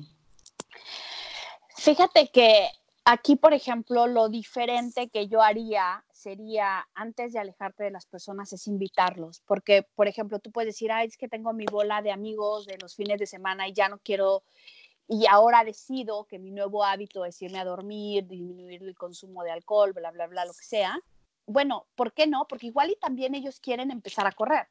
Fíjate 1.78 2.28
que 2.28 2.68
Aquí, 3.04 3.34
por 3.36 3.54
ejemplo, 3.54 4.06
lo 4.06 4.28
diferente 4.28 5.08
que 5.08 5.26
yo 5.26 5.42
haría 5.42 6.04
sería, 6.12 6.86
antes 6.94 7.32
de 7.32 7.38
alejarte 7.38 7.84
de 7.84 7.90
las 7.90 8.06
personas, 8.06 8.52
es 8.52 8.66
invitarlos, 8.66 9.42
porque, 9.46 9.86
por 9.94 10.06
ejemplo, 10.06 10.38
tú 10.38 10.52
puedes 10.52 10.74
decir, 10.74 10.92
ay, 10.92 11.08
es 11.08 11.16
que 11.16 11.28
tengo 11.28 11.52
mi 11.52 11.64
bola 11.64 12.02
de 12.02 12.12
amigos 12.12 12.66
de 12.66 12.76
los 12.78 12.94
fines 12.94 13.18
de 13.18 13.26
semana 13.26 13.66
y 13.66 13.72
ya 13.72 13.88
no 13.88 13.98
quiero, 13.98 14.42
y 15.08 15.26
ahora 15.26 15.64
decido 15.64 16.26
que 16.26 16.38
mi 16.38 16.50
nuevo 16.50 16.84
hábito 16.84 17.24
es 17.24 17.40
irme 17.40 17.58
a 17.58 17.64
dormir, 17.64 18.26
disminuir 18.26 18.82
el 18.82 18.94
consumo 18.94 19.42
de 19.42 19.50
alcohol, 19.50 19.92
bla, 19.92 20.10
bla, 20.10 20.26
bla, 20.26 20.44
lo 20.44 20.52
que 20.52 20.64
sea. 20.64 21.00
Bueno, 21.46 21.86
¿por 21.96 22.12
qué 22.12 22.26
no? 22.26 22.46
Porque 22.46 22.66
igual 22.66 22.90
y 22.90 22.96
también 22.96 23.34
ellos 23.34 23.58
quieren 23.60 23.90
empezar 23.90 24.26
a 24.26 24.32
correr. 24.32 24.68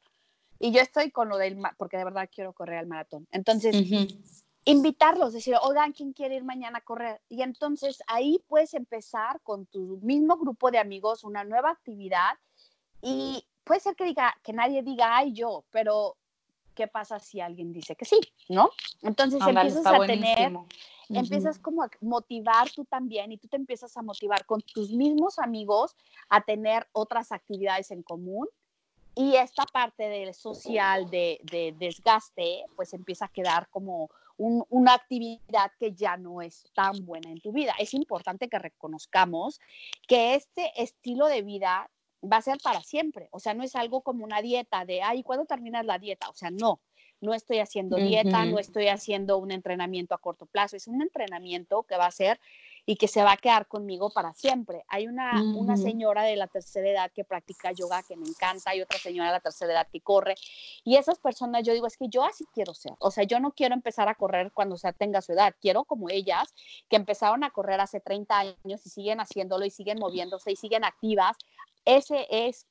Y 0.58 0.72
yo 0.72 0.80
estoy 0.80 1.10
con 1.10 1.28
lo 1.28 1.36
del, 1.36 1.58
porque 1.76 1.98
de 1.98 2.04
verdad 2.04 2.30
quiero 2.32 2.52
correr 2.52 2.78
al 2.78 2.86
maratón. 2.86 3.26
Entonces, 3.32 3.74
invitarlos, 4.64 5.32
decir, 5.32 5.56
oigan, 5.62 5.92
¿quién 5.92 6.12
quiere 6.12 6.36
ir 6.36 6.44
mañana 6.44 6.78
a 6.78 6.82
correr? 6.82 7.20
Y 7.28 7.42
entonces 7.42 8.02
ahí 8.06 8.42
puedes 8.48 8.74
empezar 8.74 9.40
con 9.42 9.66
tu 9.66 9.98
mismo 10.02 10.36
grupo 10.36 10.70
de 10.70 10.78
amigos 10.78 11.24
una 11.24 11.44
nueva 11.44 11.70
actividad 11.70 12.38
y 13.02 13.44
puede 13.64 13.80
ser 13.80 13.96
que 13.96 14.04
diga, 14.04 14.34
que 14.42 14.52
nadie 14.52 14.82
diga, 14.82 15.16
ay, 15.16 15.32
yo, 15.32 15.64
pero 15.70 16.16
¿qué 16.74 16.86
pasa 16.86 17.18
si 17.18 17.40
alguien 17.40 17.72
dice 17.72 17.96
que 17.96 18.04
sí? 18.04 18.20
¿No? 18.48 18.70
Entonces 19.02 19.40
empiezas 19.46 19.86
a 19.86 19.98
tener, 20.06 20.52
empiezas 21.08 21.58
como 21.58 21.82
a 21.82 21.90
motivar 22.00 22.70
tú 22.70 22.84
también 22.84 23.32
y 23.32 23.38
tú 23.38 23.48
te 23.48 23.56
empiezas 23.56 23.96
a 23.96 24.02
motivar 24.02 24.44
con 24.44 24.60
tus 24.60 24.90
mismos 24.90 25.38
amigos 25.38 25.96
a 26.28 26.42
tener 26.42 26.86
otras 26.92 27.32
actividades 27.32 27.90
en 27.90 28.02
común 28.02 28.46
y 29.14 29.34
esta 29.34 29.64
parte 29.64 30.04
del 30.04 30.34
social 30.34 31.10
de, 31.10 31.40
de 31.44 31.74
desgaste 31.78 32.64
pues 32.76 32.92
empieza 32.92 33.24
a 33.24 33.28
quedar 33.28 33.68
como 33.70 34.10
una 34.40 34.94
actividad 34.94 35.70
que 35.78 35.92
ya 35.92 36.16
no 36.16 36.40
es 36.40 36.64
tan 36.74 37.04
buena 37.04 37.30
en 37.30 37.40
tu 37.40 37.52
vida. 37.52 37.74
Es 37.78 37.92
importante 37.92 38.48
que 38.48 38.58
reconozcamos 38.58 39.60
que 40.08 40.34
este 40.34 40.70
estilo 40.82 41.26
de 41.26 41.42
vida 41.42 41.90
va 42.22 42.38
a 42.38 42.42
ser 42.42 42.58
para 42.62 42.80
siempre. 42.82 43.28
O 43.32 43.38
sea, 43.38 43.52
no 43.52 43.62
es 43.62 43.76
algo 43.76 44.00
como 44.00 44.24
una 44.24 44.40
dieta 44.40 44.84
de, 44.86 45.02
ay, 45.02 45.22
¿cuándo 45.22 45.44
terminas 45.44 45.84
la 45.84 45.98
dieta? 45.98 46.30
O 46.30 46.34
sea, 46.34 46.50
no, 46.50 46.80
no 47.20 47.34
estoy 47.34 47.58
haciendo 47.58 47.96
dieta, 47.96 48.46
no 48.46 48.58
estoy 48.58 48.88
haciendo 48.88 49.36
un 49.36 49.50
entrenamiento 49.50 50.14
a 50.14 50.18
corto 50.18 50.46
plazo, 50.46 50.76
es 50.76 50.88
un 50.88 51.02
entrenamiento 51.02 51.82
que 51.82 51.96
va 51.96 52.06
a 52.06 52.10
ser 52.10 52.40
y 52.86 52.96
que 52.96 53.08
se 53.08 53.22
va 53.22 53.32
a 53.32 53.36
quedar 53.36 53.66
conmigo 53.66 54.10
para 54.10 54.32
siempre. 54.34 54.84
Hay 54.88 55.06
una, 55.06 55.42
una 55.42 55.76
señora 55.76 56.22
de 56.22 56.36
la 56.36 56.46
tercera 56.46 56.88
edad 56.88 57.12
que 57.12 57.24
practica 57.24 57.72
yoga 57.72 58.02
que 58.02 58.16
me 58.16 58.26
encanta, 58.26 58.70
hay 58.70 58.82
otra 58.82 58.98
señora 58.98 59.28
de 59.28 59.34
la 59.34 59.40
tercera 59.40 59.72
edad 59.72 59.88
que 59.90 60.00
corre, 60.00 60.34
y 60.84 60.96
esas 60.96 61.18
personas 61.18 61.62
yo 61.64 61.72
digo, 61.72 61.86
es 61.86 61.96
que 61.96 62.08
yo 62.08 62.24
así 62.24 62.46
quiero 62.52 62.74
ser, 62.74 62.92
o 62.98 63.10
sea, 63.10 63.24
yo 63.24 63.40
no 63.40 63.52
quiero 63.52 63.74
empezar 63.74 64.08
a 64.08 64.14
correr 64.14 64.52
cuando 64.52 64.76
sea 64.76 64.92
tenga 64.92 65.20
su 65.22 65.32
edad, 65.32 65.54
quiero 65.60 65.84
como 65.84 66.10
ellas, 66.10 66.54
que 66.88 66.96
empezaron 66.96 67.44
a 67.44 67.50
correr 67.50 67.80
hace 67.80 68.00
30 68.00 68.38
años 68.38 68.86
y 68.86 68.90
siguen 68.90 69.20
haciéndolo 69.20 69.64
y 69.64 69.70
siguen 69.70 69.98
moviéndose 69.98 70.52
y 70.52 70.56
siguen 70.56 70.84
activas. 70.84 71.36
Ese 71.84 72.26
es 72.30 72.66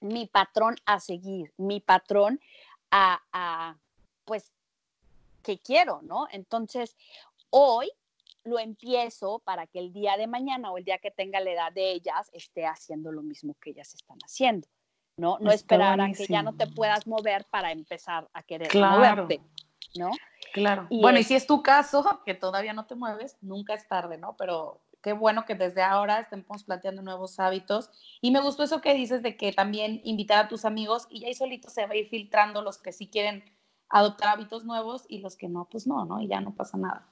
mi 0.00 0.26
patrón 0.26 0.76
a 0.86 1.00
seguir, 1.00 1.52
mi 1.56 1.80
patrón 1.80 2.40
a, 2.90 3.20
a 3.32 3.76
pues, 4.24 4.52
que 5.42 5.58
quiero, 5.58 6.00
¿no? 6.02 6.26
Entonces, 6.30 6.96
hoy 7.50 7.90
lo 8.44 8.58
empiezo 8.58 9.40
para 9.40 9.66
que 9.66 9.78
el 9.78 9.92
día 9.92 10.16
de 10.16 10.26
mañana 10.26 10.70
o 10.70 10.78
el 10.78 10.84
día 10.84 10.98
que 10.98 11.10
tenga 11.10 11.40
la 11.40 11.50
edad 11.50 11.72
de 11.72 11.92
ellas 11.92 12.30
esté 12.32 12.66
haciendo 12.66 13.12
lo 13.12 13.22
mismo 13.22 13.54
que 13.60 13.70
ellas 13.70 13.94
están 13.94 14.18
haciendo, 14.24 14.68
¿no? 15.16 15.38
No 15.40 15.50
esperar 15.50 16.00
a 16.00 16.10
que 16.12 16.26
ya 16.26 16.42
no 16.42 16.54
te 16.56 16.66
puedas 16.66 17.06
mover 17.06 17.44
para 17.50 17.72
empezar 17.72 18.28
a 18.32 18.42
querer 18.42 18.74
moverte, 18.74 19.40
¿no? 19.96 20.10
Claro. 20.52 20.88
bueno, 20.90 21.18
y 21.18 21.24
si 21.24 21.34
es 21.34 21.46
tu 21.46 21.62
caso, 21.62 22.02
que 22.24 22.34
todavía 22.34 22.72
no 22.72 22.86
te 22.86 22.94
mueves, 22.94 23.36
nunca 23.40 23.74
es 23.74 23.86
tarde, 23.86 24.18
¿no? 24.18 24.36
Pero 24.36 24.80
qué 25.02 25.12
bueno 25.12 25.44
que 25.44 25.54
desde 25.54 25.82
ahora 25.82 26.20
estemos 26.20 26.64
planteando 26.64 27.02
nuevos 27.02 27.38
hábitos. 27.38 27.90
Y 28.20 28.30
me 28.30 28.40
gustó 28.40 28.64
eso 28.64 28.80
que 28.80 28.94
dices 28.94 29.22
de 29.22 29.36
que 29.36 29.52
también 29.52 30.00
invitar 30.04 30.44
a 30.44 30.48
tus 30.48 30.64
amigos 30.64 31.06
y 31.08 31.20
ya 31.20 31.28
ahí 31.28 31.34
solito 31.34 31.70
se 31.70 31.86
va 31.86 31.92
a 31.92 31.96
ir 31.96 32.08
filtrando 32.08 32.62
los 32.62 32.78
que 32.78 32.92
sí 32.92 33.08
quieren 33.08 33.44
adoptar 33.88 34.30
hábitos 34.30 34.64
nuevos 34.64 35.04
y 35.08 35.18
los 35.18 35.36
que 35.36 35.48
no, 35.48 35.68
pues 35.70 35.86
no, 35.86 36.04
¿no? 36.04 36.20
Y 36.20 36.28
ya 36.28 36.40
no 36.40 36.54
pasa 36.54 36.76
nada 36.76 37.06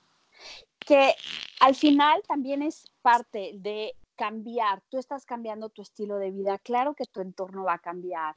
que 0.88 1.14
al 1.60 1.74
final 1.74 2.22
también 2.26 2.62
es 2.62 2.90
parte 3.02 3.52
de 3.56 3.94
cambiar, 4.16 4.80
tú 4.88 4.96
estás 4.98 5.26
cambiando 5.26 5.68
tu 5.68 5.82
estilo 5.82 6.16
de 6.16 6.30
vida, 6.30 6.58
claro 6.58 6.94
que 6.94 7.04
tu 7.04 7.20
entorno 7.20 7.64
va 7.64 7.74
a 7.74 7.78
cambiar. 7.78 8.32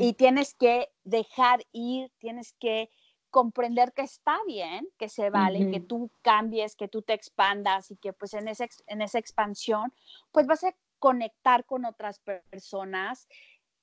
Y 0.00 0.14
tienes 0.14 0.54
que 0.54 0.90
dejar 1.04 1.64
ir, 1.72 2.10
tienes 2.18 2.52
que 2.58 2.90
comprender 3.30 3.92
que 3.92 4.02
está 4.02 4.38
bien, 4.44 4.88
que 4.98 5.08
se 5.08 5.30
vale, 5.30 5.70
que 5.70 5.80
tú 5.80 6.10
cambies, 6.22 6.74
que 6.74 6.88
tú 6.88 7.02
te 7.02 7.12
expandas 7.12 7.92
y 7.92 7.96
que 7.96 8.12
pues 8.12 8.34
en, 8.34 8.48
ese, 8.48 8.68
en 8.88 9.00
esa 9.00 9.20
expansión 9.20 9.92
pues 10.32 10.46
vas 10.48 10.64
a 10.64 10.74
conectar 10.98 11.64
con 11.64 11.84
otras 11.84 12.18
personas 12.50 13.28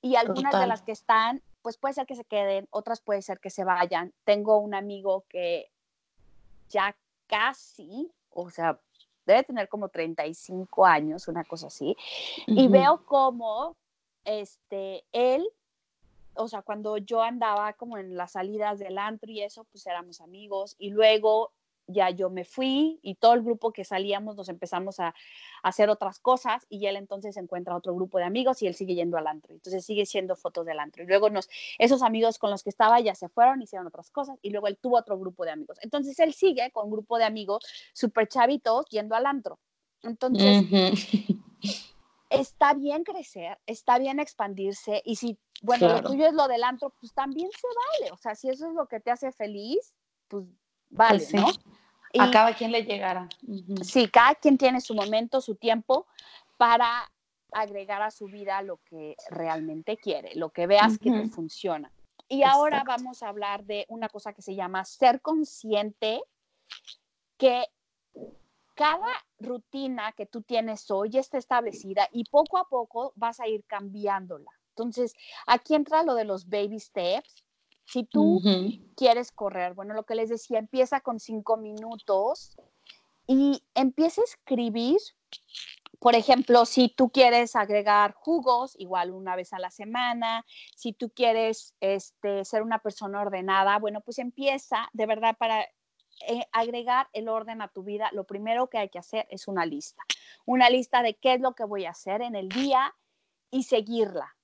y 0.02 0.16
algunas 0.16 0.60
de 0.60 0.66
las 0.66 0.82
que 0.82 0.92
están 0.92 1.42
pues 1.62 1.78
puede 1.78 1.94
ser 1.94 2.06
que 2.06 2.16
se 2.16 2.24
queden, 2.24 2.68
otras 2.70 3.00
puede 3.00 3.22
ser 3.22 3.40
que 3.40 3.50
se 3.50 3.64
vayan. 3.64 4.12
Tengo 4.24 4.58
un 4.58 4.74
amigo 4.74 5.24
que 5.28 5.70
ya 6.68 6.94
casi, 7.32 8.12
o 8.28 8.50
sea, 8.50 8.78
debe 9.24 9.42
tener 9.44 9.68
como 9.68 9.88
35 9.88 10.84
años, 10.84 11.28
una 11.28 11.44
cosa 11.44 11.68
así, 11.68 11.96
y 12.46 12.68
veo 12.68 13.04
como 13.06 13.74
este, 14.24 15.04
él 15.12 15.48
o 16.34 16.48
sea, 16.48 16.62
cuando 16.62 16.96
yo 16.96 17.22
andaba 17.22 17.72
como 17.74 17.98
en 17.98 18.16
las 18.16 18.32
salidas 18.32 18.78
del 18.78 18.98
antro 18.98 19.30
y 19.30 19.42
eso, 19.42 19.64
pues 19.64 19.86
éramos 19.86 20.20
amigos. 20.20 20.76
Y 20.78 20.90
luego 20.90 21.52
ya 21.86 22.10
yo 22.10 22.30
me 22.30 22.44
fui 22.44 22.98
y 23.02 23.16
todo 23.16 23.34
el 23.34 23.42
grupo 23.42 23.72
que 23.72 23.84
salíamos 23.84 24.36
nos 24.36 24.48
empezamos 24.48 25.00
a, 25.00 25.14
hacer 25.62 25.90
otras 25.90 26.18
cosas 26.18 26.66
y 26.68 26.86
él 26.86 26.96
entonces 26.96 27.36
encuentra 27.36 27.76
otro 27.76 27.94
grupo 27.94 28.18
de 28.18 28.24
amigos 28.24 28.62
y 28.62 28.66
él 28.66 28.74
sigue 28.74 28.94
yendo 28.94 29.16
al 29.16 29.26
antro. 29.26 29.54
Entonces 29.54 29.84
sigue 29.84 30.06
siendo 30.06 30.34
fotos 30.34 30.66
del 30.66 30.80
antro. 30.80 31.04
Y 31.04 31.06
luego 31.06 31.30
nos, 31.30 31.48
esos 31.78 32.02
amigos 32.02 32.38
con 32.38 32.50
los 32.50 32.62
que 32.62 32.70
estaba 32.70 33.00
ya 33.00 33.14
se 33.14 33.28
fueron, 33.28 33.62
hicieron 33.62 33.86
otras 33.86 34.10
cosas 34.10 34.38
y 34.42 34.50
luego 34.50 34.66
él 34.66 34.76
tuvo 34.78 34.98
otro 34.98 35.18
grupo 35.18 35.44
de 35.44 35.52
amigos. 35.52 35.78
Entonces 35.82 36.18
él 36.18 36.34
sigue 36.34 36.70
con 36.72 36.86
un 36.86 36.90
grupo 36.90 37.16
de 37.16 37.24
amigos 37.24 37.64
súper 37.92 38.28
chavitos 38.28 38.86
yendo 38.90 39.14
al 39.14 39.26
antro. 39.26 39.60
Entonces, 40.02 40.64
está 42.30 42.74
bien 42.74 43.04
crecer, 43.04 43.58
está 43.66 43.98
bien 43.98 44.18
expandirse 44.18 45.00
y 45.04 45.16
si, 45.16 45.38
bueno, 45.62 45.88
lo 45.88 46.02
tuyo 46.02 46.26
es 46.26 46.34
lo 46.34 46.48
del 46.48 46.64
antro, 46.64 46.92
pues 46.98 47.12
también 47.14 47.50
se 47.52 47.68
vale. 48.00 48.12
O 48.12 48.16
sea, 48.16 48.34
si 48.34 48.48
eso 48.48 48.66
es 48.66 48.74
lo 48.74 48.86
que 48.86 48.98
te 48.98 49.12
hace 49.12 49.30
feliz, 49.30 49.94
pues 50.26 50.44
vale, 50.92 51.18
pues 51.18 51.34
¿no? 51.34 51.48
a 52.18 52.30
cada 52.30 52.54
quien 52.54 52.72
le 52.72 52.84
llegará. 52.84 53.28
Sí, 53.82 54.08
cada 54.08 54.34
quien 54.34 54.58
tiene 54.58 54.80
su 54.80 54.94
momento, 54.94 55.40
su 55.40 55.56
tiempo 55.56 56.06
para 56.56 57.10
agregar 57.52 58.02
a 58.02 58.10
su 58.10 58.26
vida 58.26 58.62
lo 58.62 58.78
que 58.78 59.16
realmente 59.30 59.96
quiere, 59.96 60.34
lo 60.34 60.50
que 60.50 60.66
veas 60.66 60.98
que 60.98 61.10
te 61.10 61.28
funciona. 61.28 61.92
Y 62.28 62.44
ahora 62.44 62.82
vamos 62.86 63.22
a 63.22 63.28
hablar 63.28 63.64
de 63.64 63.84
una 63.88 64.08
cosa 64.08 64.32
que 64.32 64.42
se 64.42 64.54
llama 64.54 64.84
ser 64.84 65.20
consciente 65.20 66.22
que 67.36 67.64
cada 68.74 69.12
rutina 69.38 70.12
que 70.12 70.26
tú 70.26 70.42
tienes 70.42 70.90
hoy 70.90 71.10
ya 71.10 71.20
está 71.20 71.36
establecida 71.36 72.08
y 72.10 72.24
poco 72.24 72.56
a 72.58 72.68
poco 72.68 73.12
vas 73.16 73.40
a 73.40 73.48
ir 73.48 73.64
cambiándola. 73.66 74.50
Entonces, 74.70 75.14
aquí 75.46 75.74
entra 75.74 76.02
lo 76.02 76.14
de 76.14 76.24
los 76.24 76.48
baby 76.48 76.80
steps, 76.80 77.44
si 77.84 78.04
tú 78.04 78.40
quieres 78.96 79.32
correr, 79.32 79.74
bueno, 79.74 79.94
lo 79.94 80.04
que 80.04 80.14
les 80.14 80.28
decía, 80.28 80.58
empieza 80.58 81.00
con 81.00 81.20
cinco 81.20 81.56
minutos 81.56 82.56
y 83.26 83.62
empieza 83.74 84.20
a 84.20 84.24
escribir. 84.24 84.98
Por 85.98 86.14
ejemplo, 86.16 86.64
si 86.64 86.88
tú 86.88 87.10
quieres 87.10 87.54
agregar 87.54 88.12
jugos, 88.14 88.74
igual 88.78 89.12
una 89.12 89.36
vez 89.36 89.52
a 89.52 89.58
la 89.58 89.70
semana, 89.70 90.44
si 90.74 90.92
tú 90.92 91.10
quieres 91.10 91.74
este, 91.80 92.44
ser 92.44 92.62
una 92.62 92.80
persona 92.80 93.20
ordenada, 93.20 93.78
bueno, 93.78 94.00
pues 94.00 94.18
empieza 94.18 94.88
de 94.92 95.06
verdad 95.06 95.36
para 95.38 95.62
eh, 96.26 96.46
agregar 96.52 97.08
el 97.12 97.28
orden 97.28 97.62
a 97.62 97.68
tu 97.68 97.84
vida. 97.84 98.10
Lo 98.12 98.24
primero 98.24 98.68
que 98.68 98.78
hay 98.78 98.88
que 98.88 98.98
hacer 98.98 99.26
es 99.30 99.46
una 99.46 99.64
lista, 99.64 100.02
una 100.44 100.70
lista 100.70 101.02
de 101.02 101.14
qué 101.14 101.34
es 101.34 101.40
lo 101.40 101.54
que 101.54 101.64
voy 101.64 101.84
a 101.84 101.90
hacer 101.90 102.20
en 102.20 102.34
el 102.34 102.48
día 102.48 102.94
y 103.50 103.62
seguirla 103.64 104.34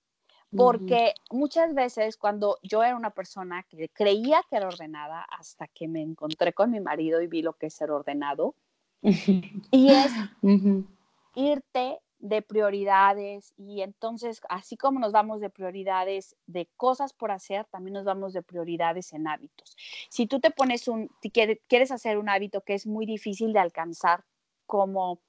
porque 0.56 1.14
muchas 1.30 1.74
veces 1.74 2.16
cuando 2.16 2.58
yo 2.62 2.82
era 2.82 2.96
una 2.96 3.10
persona 3.10 3.62
que 3.64 3.88
creía 3.90 4.42
que 4.48 4.56
era 4.56 4.68
ordenada 4.68 5.22
hasta 5.22 5.66
que 5.68 5.88
me 5.88 6.00
encontré 6.00 6.52
con 6.52 6.70
mi 6.70 6.80
marido 6.80 7.20
y 7.20 7.26
vi 7.26 7.42
lo 7.42 7.52
que 7.52 7.66
es 7.66 7.74
ser 7.74 7.90
ordenado, 7.90 8.54
y 9.02 9.90
es 9.90 10.12
irte 11.34 11.98
de 12.18 12.42
prioridades 12.42 13.52
y 13.56 13.82
entonces 13.82 14.40
así 14.48 14.76
como 14.76 14.98
nos 14.98 15.12
vamos 15.12 15.40
de 15.40 15.50
prioridades 15.50 16.34
de 16.46 16.68
cosas 16.76 17.12
por 17.12 17.30
hacer, 17.30 17.64
también 17.66 17.94
nos 17.94 18.04
vamos 18.04 18.32
de 18.32 18.42
prioridades 18.42 19.12
en 19.12 19.28
hábitos. 19.28 19.76
Si 20.08 20.26
tú 20.26 20.40
te 20.40 20.50
pones 20.50 20.88
un, 20.88 21.10
si 21.22 21.30
quieres 21.30 21.90
hacer 21.92 22.18
un 22.18 22.28
hábito 22.28 22.62
que 22.62 22.74
es 22.74 22.86
muy 22.86 23.06
difícil 23.06 23.52
de 23.52 23.60
alcanzar, 23.60 24.24
como 24.66 25.20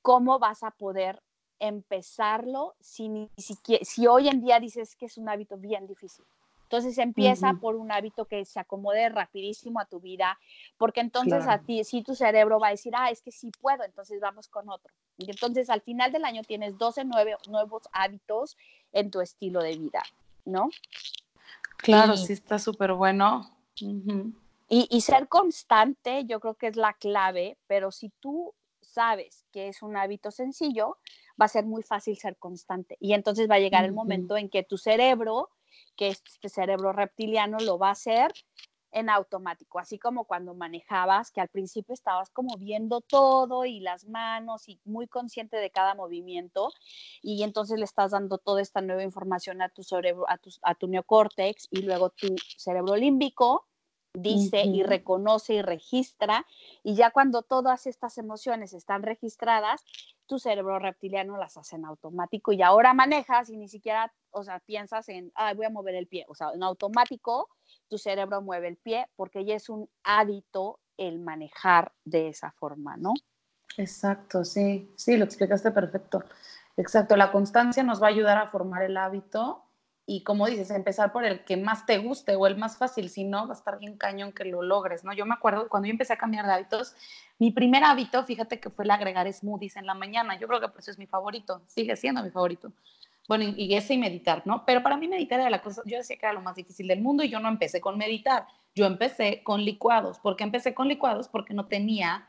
cómo 0.00 0.38
vas 0.38 0.62
a 0.62 0.70
poder 0.70 1.22
empezarlo 1.60 2.74
si, 2.80 3.28
si, 3.36 4.06
hoy 4.06 4.28
en 4.28 4.40
día 4.40 4.60
dices 4.60 4.96
que 4.96 5.06
es 5.06 5.18
un 5.18 5.28
hábito 5.28 5.56
bien 5.56 5.86
difícil. 5.86 6.24
Entonces 6.64 6.98
empieza 6.98 7.54
por 7.54 7.76
un 7.76 7.90
hábito 7.90 8.26
que 8.26 8.44
se 8.44 8.60
acomode 8.60 9.08
rapidísimo 9.08 9.80
a 9.80 9.86
tu 9.86 10.00
vida, 10.00 10.38
porque 10.76 11.00
entonces 11.00 11.46
a 11.46 11.60
ti, 11.60 11.82
si 11.82 12.02
tu 12.02 12.14
cerebro 12.14 12.60
va 12.60 12.68
a 12.68 12.72
decir, 12.72 12.92
ah, 12.94 13.10
es 13.10 13.22
que 13.22 13.32
sí 13.32 13.50
puedo, 13.62 13.84
entonces 13.84 14.20
vamos 14.20 14.48
con 14.48 14.68
otro. 14.68 14.92
Y 15.16 15.30
entonces 15.30 15.70
al 15.70 15.80
final 15.80 16.12
del 16.12 16.26
año 16.26 16.42
tienes 16.42 16.76
12 16.76 17.06
nuevos 17.06 17.82
hábitos 17.92 18.58
en 18.92 19.10
tu 19.10 19.22
estilo 19.22 19.62
de 19.62 19.78
vida, 19.78 20.02
¿no? 20.44 20.68
Claro, 21.78 22.18
sí 22.18 22.34
está 22.34 22.58
súper 22.58 22.92
bueno. 22.92 23.50
y, 23.80 24.34
y 24.68 25.00
ser 25.00 25.26
constante, 25.26 26.26
yo 26.26 26.38
creo 26.38 26.54
que 26.54 26.66
es 26.66 26.76
la 26.76 26.92
clave, 26.92 27.56
pero 27.66 27.90
si 27.90 28.10
tú 28.20 28.52
sabes 28.82 29.44
que 29.52 29.68
es 29.68 29.82
un 29.82 29.96
hábito 29.96 30.30
sencillo, 30.30 30.98
va 31.40 31.46
a 31.46 31.48
ser 31.48 31.64
muy 31.64 31.82
fácil 31.82 32.16
ser 32.16 32.36
constante. 32.36 32.96
Y 33.00 33.12
entonces 33.12 33.48
va 33.50 33.56
a 33.56 33.60
llegar 33.60 33.84
el 33.84 33.92
momento 33.92 34.36
en 34.36 34.48
que 34.48 34.62
tu 34.62 34.78
cerebro, 34.78 35.50
que 35.96 36.08
es 36.08 36.22
este 36.26 36.48
cerebro 36.48 36.92
reptiliano, 36.92 37.58
lo 37.58 37.78
va 37.78 37.88
a 37.88 37.92
hacer 37.92 38.32
en 38.90 39.10
automático, 39.10 39.78
así 39.78 39.98
como 39.98 40.24
cuando 40.24 40.54
manejabas, 40.54 41.30
que 41.30 41.42
al 41.42 41.48
principio 41.48 41.92
estabas 41.92 42.30
como 42.30 42.56
viendo 42.56 43.02
todo 43.02 43.66
y 43.66 43.80
las 43.80 44.06
manos 44.06 44.66
y 44.68 44.80
muy 44.84 45.06
consciente 45.06 45.58
de 45.58 45.70
cada 45.70 45.94
movimiento, 45.94 46.70
y 47.20 47.42
entonces 47.42 47.78
le 47.78 47.84
estás 47.84 48.12
dando 48.12 48.38
toda 48.38 48.62
esta 48.62 48.80
nueva 48.80 49.02
información 49.02 49.60
a 49.60 49.68
tu 49.68 49.82
cerebro, 49.82 50.24
a 50.28 50.38
tu, 50.38 50.50
a 50.62 50.74
tu 50.74 50.88
neocórtex 50.88 51.68
y 51.70 51.82
luego 51.82 52.10
tu 52.10 52.34
cerebro 52.56 52.96
límbico 52.96 53.66
dice 54.20 54.64
y 54.64 54.82
reconoce 54.82 55.54
y 55.54 55.62
registra, 55.62 56.46
y 56.82 56.94
ya 56.94 57.10
cuando 57.10 57.42
todas 57.42 57.86
estas 57.86 58.18
emociones 58.18 58.72
están 58.72 59.02
registradas, 59.02 59.84
tu 60.26 60.38
cerebro 60.38 60.78
reptiliano 60.78 61.36
las 61.38 61.56
hace 61.56 61.76
en 61.76 61.84
automático 61.84 62.52
y 62.52 62.62
ahora 62.62 62.94
manejas 62.94 63.50
y 63.50 63.56
ni 63.56 63.68
siquiera, 63.68 64.12
o 64.30 64.44
sea, 64.44 64.60
piensas 64.60 65.08
en, 65.08 65.32
ah, 65.34 65.54
voy 65.54 65.66
a 65.66 65.70
mover 65.70 65.94
el 65.94 66.06
pie, 66.06 66.24
o 66.28 66.34
sea, 66.34 66.50
en 66.54 66.62
automático 66.62 67.48
tu 67.88 67.98
cerebro 67.98 68.42
mueve 68.42 68.68
el 68.68 68.76
pie 68.76 69.06
porque 69.16 69.44
ya 69.44 69.54
es 69.54 69.68
un 69.68 69.88
hábito 70.02 70.80
el 70.96 71.18
manejar 71.18 71.92
de 72.04 72.28
esa 72.28 72.50
forma, 72.52 72.96
¿no? 72.96 73.14
Exacto, 73.76 74.44
sí, 74.44 74.90
sí, 74.96 75.16
lo 75.16 75.24
explicaste 75.24 75.70
perfecto. 75.70 76.24
Exacto, 76.76 77.16
la 77.16 77.32
constancia 77.32 77.82
nos 77.82 78.02
va 78.02 78.06
a 78.06 78.10
ayudar 78.10 78.38
a 78.38 78.50
formar 78.50 78.82
el 78.82 78.96
hábito 78.96 79.64
y 80.10 80.22
como 80.22 80.46
dices, 80.46 80.70
empezar 80.70 81.12
por 81.12 81.26
el 81.26 81.44
que 81.44 81.58
más 81.58 81.84
te 81.84 81.98
guste 81.98 82.34
o 82.34 82.46
el 82.46 82.56
más 82.56 82.78
fácil, 82.78 83.10
si 83.10 83.24
no, 83.24 83.46
va 83.46 83.52
a 83.52 83.56
estar 83.58 83.78
bien 83.78 83.98
cañón 83.98 84.32
que 84.32 84.46
lo 84.46 84.62
logres, 84.62 85.04
¿no? 85.04 85.12
Yo 85.12 85.26
me 85.26 85.34
acuerdo 85.34 85.68
cuando 85.68 85.86
yo 85.86 85.92
empecé 85.92 86.14
a 86.14 86.16
cambiar 86.16 86.46
de 86.46 86.52
hábitos, 86.54 86.94
mi 87.38 87.50
primer 87.50 87.84
hábito, 87.84 88.24
fíjate 88.24 88.58
que 88.58 88.70
fue 88.70 88.86
el 88.86 88.90
agregar 88.90 89.30
smoothies 89.30 89.76
en 89.76 89.84
la 89.84 89.92
mañana, 89.92 90.38
yo 90.40 90.48
creo 90.48 90.62
que 90.62 90.68
por 90.68 90.80
eso 90.80 90.90
es 90.90 90.98
mi 90.98 91.06
favorito, 91.06 91.60
sigue 91.66 91.94
siendo 91.94 92.22
mi 92.22 92.30
favorito. 92.30 92.72
Bueno, 93.28 93.52
y 93.54 93.74
ese 93.74 93.92
y 93.92 93.98
meditar, 93.98 94.46
¿no? 94.46 94.64
Pero 94.64 94.82
para 94.82 94.96
mí 94.96 95.08
meditar 95.08 95.40
era 95.40 95.50
la 95.50 95.60
cosa, 95.60 95.82
yo 95.84 95.98
decía 95.98 96.16
que 96.16 96.24
era 96.24 96.32
lo 96.32 96.40
más 96.40 96.56
difícil 96.56 96.88
del 96.88 97.02
mundo 97.02 97.22
y 97.22 97.28
yo 97.28 97.38
no 97.38 97.50
empecé 97.50 97.82
con 97.82 97.98
meditar, 97.98 98.46
yo 98.74 98.86
empecé 98.86 99.42
con 99.42 99.62
licuados. 99.62 100.20
¿Por 100.20 100.36
qué 100.36 100.44
empecé 100.44 100.72
con 100.72 100.88
licuados? 100.88 101.28
Porque 101.28 101.52
no 101.52 101.66
tenía 101.66 102.26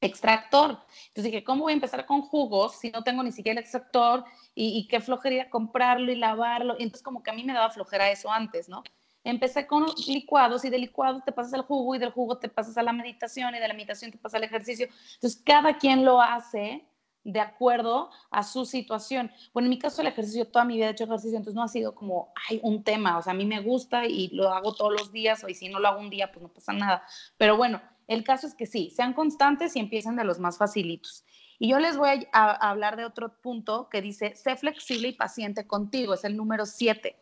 extractor. 0.00 0.78
Entonces 1.08 1.24
dije, 1.24 1.44
¿cómo 1.44 1.64
voy 1.64 1.72
a 1.72 1.74
empezar 1.74 2.06
con 2.06 2.22
jugos 2.22 2.78
si 2.78 2.90
no 2.90 3.02
tengo 3.02 3.22
ni 3.22 3.32
siquiera 3.32 3.58
el 3.58 3.64
extractor? 3.64 4.24
Y, 4.54 4.86
qué 4.88 5.00
flojería 5.00 5.50
comprarlo 5.50 6.10
y 6.12 6.16
lavarlo. 6.16 6.76
Y 6.78 6.84
entonces 6.84 7.02
como 7.02 7.22
que 7.22 7.30
a 7.30 7.34
mí 7.34 7.44
me 7.44 7.52
daba 7.52 7.70
flojera 7.70 8.10
eso 8.10 8.30
antes, 8.30 8.68
¿no? 8.68 8.82
Empecé 9.24 9.66
con 9.66 9.86
licuados 10.06 10.64
y 10.64 10.70
de 10.70 10.78
licuados 10.78 11.24
te 11.24 11.32
pasas 11.32 11.54
al 11.54 11.62
jugo 11.62 11.94
y 11.94 11.98
del 11.98 12.12
jugo 12.12 12.38
te 12.38 12.48
pasas 12.48 12.78
a 12.78 12.82
la 12.82 12.92
meditación 12.92 13.54
y 13.54 13.58
de 13.58 13.66
la 13.66 13.74
meditación 13.74 14.12
te 14.12 14.18
pasas 14.18 14.36
al 14.36 14.44
ejercicio. 14.44 14.86
Entonces 15.14 15.42
cada 15.44 15.78
quien 15.78 16.04
lo 16.04 16.22
hace 16.22 16.86
de 17.26 17.40
acuerdo 17.40 18.10
a 18.30 18.44
su 18.44 18.64
situación. 18.64 19.32
Bueno, 19.52 19.66
en 19.66 19.70
mi 19.70 19.78
caso 19.78 20.00
el 20.00 20.06
ejercicio, 20.06 20.46
toda 20.46 20.64
mi 20.64 20.76
vida 20.76 20.86
he 20.86 20.90
hecho 20.90 21.04
ejercicio, 21.04 21.36
entonces 21.36 21.56
no 21.56 21.64
ha 21.64 21.68
sido 21.68 21.94
como, 21.94 22.32
hay 22.48 22.60
un 22.62 22.84
tema, 22.84 23.18
o 23.18 23.22
sea, 23.22 23.32
a 23.32 23.36
mí 23.36 23.44
me 23.44 23.60
gusta 23.60 24.06
y 24.06 24.28
lo 24.28 24.50
hago 24.50 24.74
todos 24.74 24.92
los 24.92 25.12
días, 25.12 25.42
o 25.42 25.48
y 25.48 25.54
si 25.54 25.68
no 25.68 25.80
lo 25.80 25.88
hago 25.88 26.00
un 26.00 26.08
día, 26.08 26.30
pues 26.30 26.42
no 26.42 26.48
pasa 26.48 26.72
nada. 26.72 27.02
Pero 27.36 27.56
bueno, 27.56 27.82
el 28.06 28.22
caso 28.22 28.46
es 28.46 28.54
que 28.54 28.66
sí, 28.66 28.90
sean 28.90 29.12
constantes 29.12 29.74
y 29.74 29.80
empiecen 29.80 30.14
de 30.14 30.22
los 30.22 30.38
más 30.38 30.56
facilitos. 30.56 31.24
Y 31.58 31.70
yo 31.70 31.80
les 31.80 31.96
voy 31.96 32.28
a, 32.32 32.70
hablar 32.70 32.96
de 32.96 33.04
otro 33.04 33.40
punto 33.40 33.88
que 33.88 34.00
dice, 34.00 34.36
sé 34.36 34.54
flexible 34.56 35.08
y 35.08 35.12
paciente 35.12 35.66
contigo, 35.66 36.14
es 36.14 36.22
el 36.22 36.36
número 36.36 36.64
siete. 36.64 37.16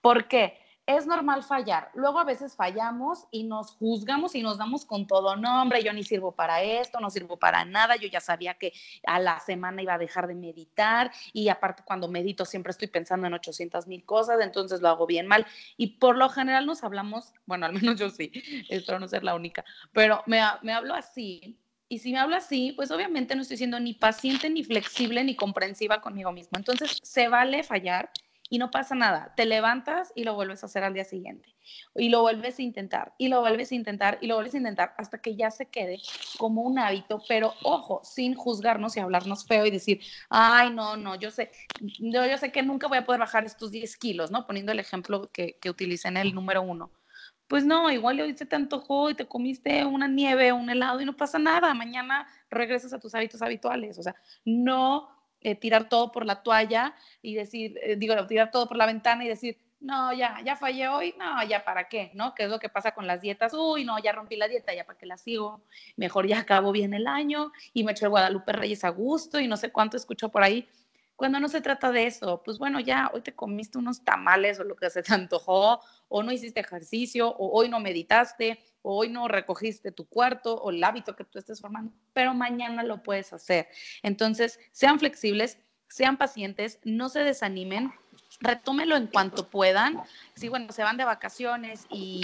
¿Por 0.00 0.28
qué? 0.28 0.61
Es 0.96 1.06
normal 1.06 1.42
fallar. 1.42 1.90
Luego 1.94 2.18
a 2.18 2.24
veces 2.24 2.56
fallamos 2.56 3.26
y 3.30 3.44
nos 3.44 3.72
juzgamos 3.72 4.34
y 4.34 4.42
nos 4.42 4.58
damos 4.58 4.84
con 4.84 5.06
todo. 5.06 5.36
No, 5.36 5.62
hombre, 5.62 5.82
yo 5.82 5.92
ni 5.92 6.04
sirvo 6.04 6.32
para 6.32 6.62
esto, 6.62 7.00
no 7.00 7.10
sirvo 7.10 7.38
para 7.38 7.64
nada. 7.64 7.96
Yo 7.96 8.08
ya 8.08 8.20
sabía 8.20 8.54
que 8.54 8.72
a 9.06 9.18
la 9.18 9.40
semana 9.40 9.82
iba 9.82 9.94
a 9.94 9.98
dejar 9.98 10.26
de 10.26 10.34
meditar 10.34 11.12
y 11.32 11.48
aparte 11.48 11.82
cuando 11.84 12.08
medito 12.08 12.44
siempre 12.44 12.70
estoy 12.70 12.88
pensando 12.88 13.26
en 13.26 13.34
800 13.34 13.86
mil 13.86 14.04
cosas, 14.04 14.40
entonces 14.40 14.80
lo 14.80 14.88
hago 14.88 15.06
bien 15.06 15.26
mal. 15.26 15.46
Y 15.76 15.98
por 15.98 16.16
lo 16.16 16.28
general 16.28 16.66
nos 16.66 16.84
hablamos, 16.84 17.32
bueno, 17.46 17.66
al 17.66 17.72
menos 17.72 17.98
yo 17.98 18.10
sí, 18.10 18.30
espero 18.68 18.98
no 18.98 19.08
ser 19.08 19.24
la 19.24 19.34
única, 19.34 19.64
pero 19.92 20.22
me, 20.26 20.40
me 20.62 20.72
hablo 20.72 20.94
así. 20.94 21.58
Y 21.88 21.98
si 21.98 22.10
me 22.10 22.18
hablo 22.18 22.36
así, 22.36 22.72
pues 22.72 22.90
obviamente 22.90 23.36
no 23.36 23.42
estoy 23.42 23.58
siendo 23.58 23.78
ni 23.78 23.92
paciente, 23.92 24.48
ni 24.48 24.64
flexible, 24.64 25.22
ni 25.24 25.36
comprensiva 25.36 26.00
conmigo 26.00 26.32
mismo. 26.32 26.56
Entonces, 26.56 26.98
se 27.02 27.28
vale 27.28 27.62
fallar 27.62 28.10
y 28.52 28.58
no 28.58 28.70
pasa 28.70 28.94
nada. 28.94 29.32
Te 29.34 29.46
levantas 29.46 30.12
y 30.14 30.24
lo 30.24 30.34
vuelves 30.34 30.62
a 30.62 30.66
hacer 30.66 30.84
al 30.84 30.92
día 30.92 31.04
siguiente 31.04 31.56
y 31.94 32.10
lo 32.10 32.20
vuelves 32.20 32.58
a 32.58 32.62
intentar 32.62 33.14
y 33.16 33.28
lo 33.28 33.40
vuelves 33.40 33.72
a 33.72 33.74
intentar 33.74 34.18
y 34.20 34.26
lo 34.26 34.34
vuelves 34.34 34.52
a 34.52 34.58
intentar 34.58 34.94
hasta 34.98 35.22
que 35.22 35.34
ya 35.36 35.50
se 35.50 35.70
quede 35.70 36.02
como 36.36 36.60
un 36.60 36.78
hábito, 36.78 37.22
pero 37.26 37.54
ojo, 37.62 38.02
sin 38.04 38.34
juzgarnos 38.34 38.94
y 38.94 39.00
hablarnos 39.00 39.46
feo 39.46 39.64
y 39.64 39.70
decir, 39.70 40.02
ay, 40.28 40.68
no, 40.68 40.98
no, 40.98 41.14
yo 41.14 41.30
sé, 41.30 41.50
yo, 41.80 42.26
yo 42.26 42.36
sé 42.36 42.52
que 42.52 42.62
nunca 42.62 42.88
voy 42.88 42.98
a 42.98 43.06
poder 43.06 43.20
bajar 43.20 43.46
estos 43.46 43.70
10 43.70 43.96
kilos, 43.96 44.30
¿no? 44.30 44.46
Poniendo 44.46 44.72
el 44.72 44.80
ejemplo 44.80 45.30
que, 45.32 45.56
que 45.58 45.70
utilicé 45.70 46.08
en 46.08 46.18
el 46.18 46.34
número 46.34 46.60
uno. 46.60 46.90
Pues 47.48 47.64
no, 47.64 47.90
igual 47.90 48.20
hoy 48.20 48.36
se 48.36 48.44
te 48.44 48.56
antojó 48.56 49.08
y 49.08 49.14
te 49.14 49.26
comiste 49.26 49.86
una 49.86 50.08
nieve, 50.08 50.52
un 50.52 50.68
helado 50.68 51.00
y 51.00 51.06
no 51.06 51.16
pasa 51.16 51.38
nada. 51.38 51.72
Mañana 51.72 52.26
regresas 52.50 52.92
a 52.92 53.00
tus 53.00 53.14
hábitos 53.14 53.40
habituales. 53.40 53.98
O 53.98 54.02
sea, 54.02 54.14
no 54.44 55.21
eh, 55.42 55.54
tirar 55.54 55.88
todo 55.88 56.12
por 56.12 56.26
la 56.26 56.42
toalla 56.42 56.94
y 57.20 57.34
decir, 57.34 57.78
eh, 57.82 57.96
digo, 57.96 58.14
tirar 58.26 58.50
todo 58.50 58.66
por 58.66 58.76
la 58.76 58.86
ventana 58.86 59.24
y 59.24 59.28
decir, 59.28 59.58
no, 59.80 60.12
ya, 60.12 60.40
ya 60.44 60.54
fallé 60.56 60.88
hoy, 60.88 61.14
no, 61.18 61.42
ya 61.44 61.64
para 61.64 61.88
qué, 61.88 62.12
¿no? 62.14 62.34
¿Qué 62.34 62.44
es 62.44 62.48
lo 62.48 62.60
que 62.60 62.68
pasa 62.68 62.92
con 62.92 63.06
las 63.06 63.20
dietas? 63.20 63.52
Uy, 63.52 63.84
no, 63.84 63.98
ya 63.98 64.12
rompí 64.12 64.36
la 64.36 64.46
dieta, 64.46 64.72
ya 64.72 64.84
para 64.84 64.96
qué 64.96 65.06
la 65.06 65.18
sigo, 65.18 65.64
mejor 65.96 66.28
ya 66.28 66.38
acabo 66.38 66.70
bien 66.70 66.94
el 66.94 67.06
año 67.08 67.52
y 67.72 67.82
me 67.82 67.92
echo 67.92 68.06
el 68.06 68.10
Guadalupe 68.10 68.52
Reyes 68.52 68.84
a 68.84 68.90
gusto 68.90 69.40
y 69.40 69.48
no 69.48 69.56
sé 69.56 69.72
cuánto 69.72 69.96
escucho 69.96 70.28
por 70.28 70.44
ahí. 70.44 70.68
Cuando 71.22 71.38
no 71.38 71.48
se 71.48 71.60
trata 71.60 71.92
de 71.92 72.08
eso, 72.08 72.42
pues 72.44 72.58
bueno, 72.58 72.80
ya 72.80 73.08
hoy 73.14 73.20
te 73.20 73.32
comiste 73.32 73.78
unos 73.78 74.02
tamales 74.02 74.58
o 74.58 74.64
lo 74.64 74.74
que 74.74 74.90
se 74.90 75.04
te 75.04 75.14
antojó, 75.14 75.80
o 76.08 76.22
no 76.24 76.32
hiciste 76.32 76.58
ejercicio, 76.58 77.28
o 77.28 77.56
hoy 77.56 77.68
no 77.68 77.78
meditaste, 77.78 78.58
o 78.82 78.96
hoy 78.96 79.08
no 79.08 79.28
recogiste 79.28 79.92
tu 79.92 80.08
cuarto 80.08 80.56
o 80.56 80.70
el 80.70 80.82
hábito 80.82 81.14
que 81.14 81.22
tú 81.22 81.38
estés 81.38 81.60
formando, 81.60 81.92
pero 82.12 82.34
mañana 82.34 82.82
lo 82.82 83.04
puedes 83.04 83.32
hacer. 83.32 83.68
Entonces, 84.02 84.58
sean 84.72 84.98
flexibles, 84.98 85.58
sean 85.86 86.16
pacientes, 86.16 86.80
no 86.82 87.08
se 87.08 87.20
desanimen, 87.20 87.92
retómelo 88.40 88.96
en 88.96 89.06
cuanto 89.06 89.48
puedan. 89.48 90.02
Si, 90.34 90.48
bueno, 90.48 90.72
se 90.72 90.82
van 90.82 90.96
de 90.96 91.04
vacaciones 91.04 91.86
y, 91.88 92.22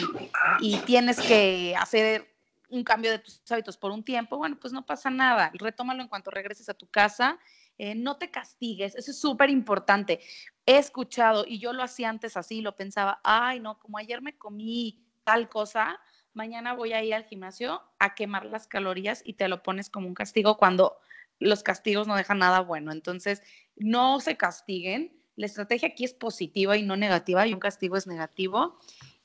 y 0.58 0.76
tienes 0.78 1.20
que 1.20 1.72
hacer 1.78 2.28
un 2.68 2.82
cambio 2.82 3.12
de 3.12 3.20
tus 3.20 3.40
hábitos 3.48 3.76
por 3.76 3.92
un 3.92 4.02
tiempo, 4.02 4.38
bueno, 4.38 4.58
pues 4.60 4.72
no 4.72 4.84
pasa 4.84 5.08
nada. 5.08 5.52
Retómalo 5.54 6.02
en 6.02 6.08
cuanto 6.08 6.32
regreses 6.32 6.68
a 6.68 6.74
tu 6.74 6.88
casa. 6.88 7.38
Eh, 7.78 7.94
no 7.94 8.16
te 8.16 8.30
castigues, 8.30 8.96
eso 8.96 9.12
es 9.12 9.20
súper 9.20 9.50
importante. 9.50 10.20
He 10.66 10.78
escuchado, 10.78 11.44
y 11.46 11.60
yo 11.60 11.72
lo 11.72 11.82
hacía 11.82 12.08
antes 12.08 12.36
así, 12.36 12.60
lo 12.60 12.74
pensaba, 12.74 13.20
ay, 13.22 13.60
no, 13.60 13.78
como 13.78 13.98
ayer 13.98 14.20
me 14.20 14.36
comí 14.36 15.04
tal 15.22 15.48
cosa, 15.48 16.00
mañana 16.34 16.74
voy 16.74 16.92
a 16.92 17.02
ir 17.04 17.14
al 17.14 17.24
gimnasio 17.24 17.82
a 17.98 18.14
quemar 18.14 18.46
las 18.46 18.66
calorías 18.66 19.22
y 19.24 19.34
te 19.34 19.48
lo 19.48 19.62
pones 19.62 19.90
como 19.90 20.08
un 20.08 20.14
castigo 20.14 20.56
cuando 20.56 20.96
los 21.38 21.62
castigos 21.62 22.06
no 22.06 22.16
dejan 22.16 22.38
nada 22.38 22.60
bueno. 22.60 22.92
Entonces, 22.92 23.42
no 23.76 24.20
se 24.20 24.36
castiguen. 24.36 25.16
La 25.36 25.46
estrategia 25.46 25.88
aquí 25.88 26.04
es 26.04 26.14
positiva 26.14 26.76
y 26.76 26.82
no 26.82 26.96
negativa 26.96 27.46
y 27.46 27.54
un 27.54 27.60
castigo 27.60 27.96
es 27.96 28.06
negativo. 28.08 28.78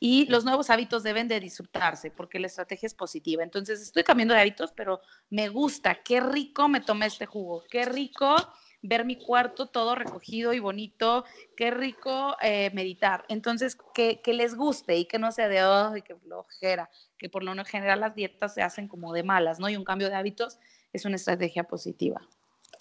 Y 0.06 0.26
los 0.26 0.44
nuevos 0.44 0.70
hábitos 0.70 1.02
deben 1.02 1.30
de 1.30 1.40
disfrutarse 1.40 2.12
porque 2.12 2.38
la 2.38 2.48
estrategia 2.48 2.88
es 2.88 2.94
positiva. 2.94 3.42
Entonces, 3.42 3.82
estoy 3.82 4.04
cambiando 4.04 4.34
de 4.34 4.42
hábitos, 4.42 4.74
pero 4.74 5.00
me 5.30 5.48
gusta. 5.48 6.04
Qué 6.04 6.20
rico 6.20 6.68
me 6.68 6.82
tomé 6.82 7.06
este 7.06 7.26
jugo. 7.26 7.64
Qué 7.70 7.86
rico 7.86 8.36
ver 8.82 9.06
mi 9.06 9.16
cuarto 9.16 9.68
todo 9.68 9.96
recogido 9.96 10.52
y 10.52 10.60
bonito, 10.60 11.24
qué 11.56 11.72
rico 11.72 12.36
eh, 12.42 12.70
meditar. 12.74 13.24
Entonces, 13.30 13.78
que, 13.94 14.20
les 14.26 14.56
guste 14.56 14.98
y 14.98 15.06
que 15.06 15.20
no 15.20 15.32
sea 15.32 15.48
de, 15.48 15.64
oh, 15.64 15.94
que 16.06 16.18
flojera, 16.18 16.90
que 17.18 17.30
por 17.30 17.42
lo 17.46 17.64
general 17.64 18.02
las 18.02 18.14
dietas 18.14 18.54
se 18.54 18.62
hacen 18.62 18.90
como 18.90 19.14
de 19.14 19.24
malas, 19.24 19.62
¿no? 19.62 19.70
Y 19.70 19.78
un 19.78 19.86
cambio 19.86 20.10
de 20.10 20.16
hábitos 20.16 20.60
es 20.92 21.06
una 21.06 21.16
estrategia 21.16 21.64
positiva. 21.64 22.20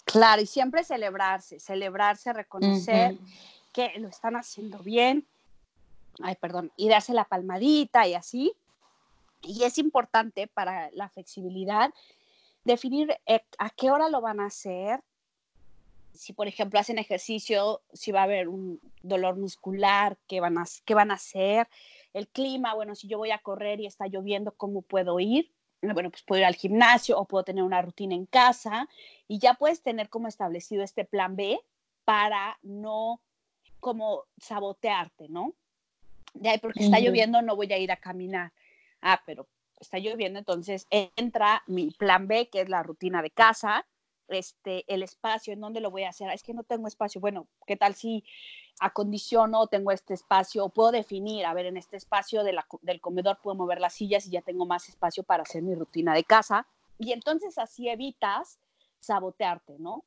Claro, 0.03 0.41
y 0.41 0.45
siempre 0.45 0.83
celebrarse, 0.83 1.61
celebrarse, 1.61 2.33
reconocer 2.33 3.17
que 3.71 3.93
lo 3.97 4.09
están 4.09 4.35
haciendo 4.35 4.79
bien, 4.79 5.25
ay, 6.21 6.35
perdón, 6.35 6.71
y 6.77 6.89
darse 6.89 7.13
la 7.13 7.25
palmadita 7.25 8.07
y 8.07 8.13
así. 8.13 8.53
Y 9.41 9.63
es 9.63 9.77
importante 9.77 10.47
para 10.47 10.89
la 10.91 11.09
flexibilidad 11.09 11.93
definir 12.63 13.17
eh, 13.25 13.41
a 13.57 13.69
qué 13.69 13.91
hora 13.91 14.09
lo 14.09 14.21
van 14.21 14.39
a 14.39 14.45
hacer, 14.45 15.01
si 16.13 16.33
por 16.33 16.47
ejemplo 16.47 16.79
hacen 16.79 16.99
ejercicio, 16.99 17.81
si 17.91 18.11
va 18.11 18.21
a 18.21 18.23
haber 18.23 18.47
un 18.47 18.79
dolor 19.01 19.35
muscular, 19.35 20.17
qué 20.27 20.39
van 20.39 20.57
a, 20.57 20.65
qué 20.85 20.93
van 20.93 21.11
a 21.11 21.15
hacer, 21.15 21.67
el 22.13 22.27
clima, 22.27 22.75
bueno, 22.75 22.95
si 22.95 23.07
yo 23.07 23.17
voy 23.17 23.31
a 23.31 23.39
correr 23.39 23.79
y 23.79 23.87
está 23.87 24.07
lloviendo, 24.07 24.51
¿cómo 24.55 24.83
puedo 24.83 25.19
ir? 25.19 25.51
Bueno, 25.81 26.11
pues 26.11 26.23
puedo 26.23 26.39
ir 26.39 26.45
al 26.45 26.55
gimnasio 26.55 27.19
o 27.19 27.25
puedo 27.25 27.43
tener 27.43 27.63
una 27.63 27.81
rutina 27.81 28.15
en 28.15 28.25
casa 28.25 28.87
y 29.27 29.39
ya 29.39 29.55
puedes 29.55 29.81
tener 29.81 30.09
como 30.09 30.27
establecido 30.27 30.83
este 30.83 31.03
plan 31.03 31.35
B 31.35 31.59
para 32.05 32.57
no 32.61 33.19
como 33.79 34.23
sabotearte, 34.37 35.27
¿no? 35.27 35.53
De 36.33 36.49
ahí, 36.49 36.57
porque 36.57 36.83
está 36.83 36.99
lloviendo, 36.99 37.41
no 37.41 37.55
voy 37.55 37.71
a 37.71 37.77
ir 37.77 37.91
a 37.91 37.97
caminar. 37.97 38.51
Ah, 39.01 39.21
pero 39.25 39.47
está 39.79 39.99
lloviendo, 39.99 40.39
entonces 40.39 40.87
entra 40.89 41.63
mi 41.67 41.91
plan 41.91 42.27
B, 42.27 42.49
que 42.49 42.61
es 42.61 42.69
la 42.69 42.83
rutina 42.83 43.21
de 43.21 43.29
casa, 43.29 43.85
este, 44.29 44.85
el 44.87 45.03
espacio, 45.03 45.53
en 45.53 45.59
dónde 45.59 45.81
lo 45.81 45.91
voy 45.91 46.03
a 46.03 46.09
hacer. 46.09 46.29
Es 46.31 46.43
que 46.43 46.53
no 46.53 46.63
tengo 46.63 46.87
espacio. 46.87 47.19
Bueno, 47.21 47.47
¿qué 47.67 47.75
tal 47.75 47.93
si 47.93 48.23
acondiciono, 48.79 49.67
tengo 49.67 49.91
este 49.91 50.13
espacio, 50.13 50.65
o 50.65 50.69
puedo 50.69 50.91
definir, 50.91 51.45
a 51.45 51.53
ver, 51.53 51.67
en 51.67 51.77
este 51.77 51.97
espacio 51.97 52.43
del 52.43 53.01
comedor 53.01 53.39
puedo 53.41 53.55
mover 53.55 53.79
las 53.79 53.93
sillas 53.93 54.25
y 54.25 54.31
ya 54.31 54.41
tengo 54.41 54.65
más 54.65 54.89
espacio 54.89 55.23
para 55.23 55.43
hacer 55.43 55.61
mi 55.61 55.75
rutina 55.75 56.13
de 56.13 56.23
casa. 56.23 56.65
Y 56.97 57.11
entonces 57.11 57.57
así 57.57 57.89
evitas 57.89 58.59
sabotearte, 58.99 59.75
¿no? 59.79 60.03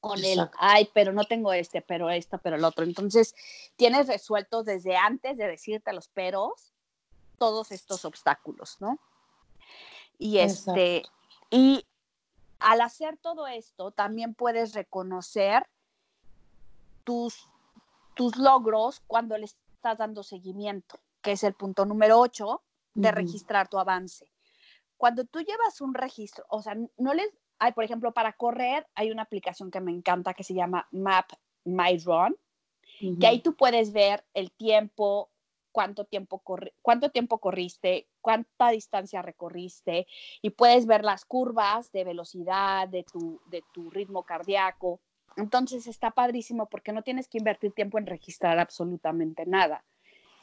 Con 0.00 0.24
el, 0.24 0.48
ay, 0.58 0.88
pero 0.94 1.12
no 1.12 1.24
tengo 1.24 1.52
este, 1.52 1.82
pero 1.82 2.08
esto, 2.08 2.38
pero 2.38 2.56
el 2.56 2.64
otro. 2.64 2.84
Entonces, 2.84 3.34
tienes 3.76 4.06
resueltos 4.06 4.64
desde 4.64 4.96
antes 4.96 5.36
de 5.36 5.48
decirte 5.48 5.92
los 5.92 6.08
peros 6.08 6.72
todos 7.38 7.72
estos 7.72 8.04
obstáculos, 8.04 8.76
¿no? 8.80 8.98
Y 10.18 10.38
este, 10.38 11.02
y 11.50 11.84
al 12.58 12.80
hacer 12.80 13.16
todo 13.16 13.46
esto, 13.46 13.92
también 13.92 14.34
puedes 14.34 14.74
reconocer 14.74 15.68
tus, 17.04 17.48
tus 18.14 18.36
logros 18.36 19.00
cuando 19.06 19.38
le 19.38 19.46
estás 19.46 19.98
dando 19.98 20.22
seguimiento, 20.22 20.98
que 21.22 21.32
es 21.32 21.44
el 21.44 21.54
punto 21.54 21.86
número 21.86 22.18
8 22.18 22.62
de 22.94 23.12
registrar 23.12 23.68
tu 23.68 23.78
avance. 23.78 24.30
Cuando 24.96 25.24
tú 25.24 25.40
llevas 25.40 25.80
un 25.80 25.94
registro, 25.94 26.44
o 26.48 26.60
sea, 26.60 26.76
no 26.96 27.14
les, 27.14 27.30
hay, 27.58 27.72
por 27.72 27.84
ejemplo, 27.84 28.12
para 28.12 28.32
correr 28.32 28.86
hay 28.94 29.10
una 29.10 29.22
aplicación 29.22 29.70
que 29.70 29.80
me 29.80 29.92
encanta 29.92 30.34
que 30.34 30.44
se 30.44 30.54
llama 30.54 30.86
Map 30.90 31.30
My 31.64 31.98
Run, 31.98 32.36
que 33.20 33.26
ahí 33.26 33.40
tú 33.40 33.54
puedes 33.54 33.92
ver 33.92 34.24
el 34.34 34.50
tiempo, 34.50 35.30
cuánto 35.72 36.04
tiempo, 36.04 36.42
cuánto 36.82 37.10
tiempo 37.10 37.38
corriste, 37.38 38.08
cuánta 38.20 38.70
distancia 38.70 39.22
recorriste 39.22 40.06
y 40.42 40.50
puedes 40.50 40.86
ver 40.86 41.04
las 41.04 41.24
curvas 41.24 41.92
de 41.92 42.04
velocidad, 42.04 42.88
de 42.88 43.04
tu, 43.04 43.40
de 43.46 43.62
tu 43.72 43.90
ritmo 43.90 44.24
cardíaco. 44.24 45.00
Entonces 45.36 45.86
está 45.86 46.10
padrísimo 46.10 46.66
porque 46.66 46.92
no 46.92 47.02
tienes 47.02 47.28
que 47.28 47.38
invertir 47.38 47.72
tiempo 47.72 47.98
en 47.98 48.06
registrar 48.06 48.58
absolutamente 48.58 49.46
nada. 49.46 49.84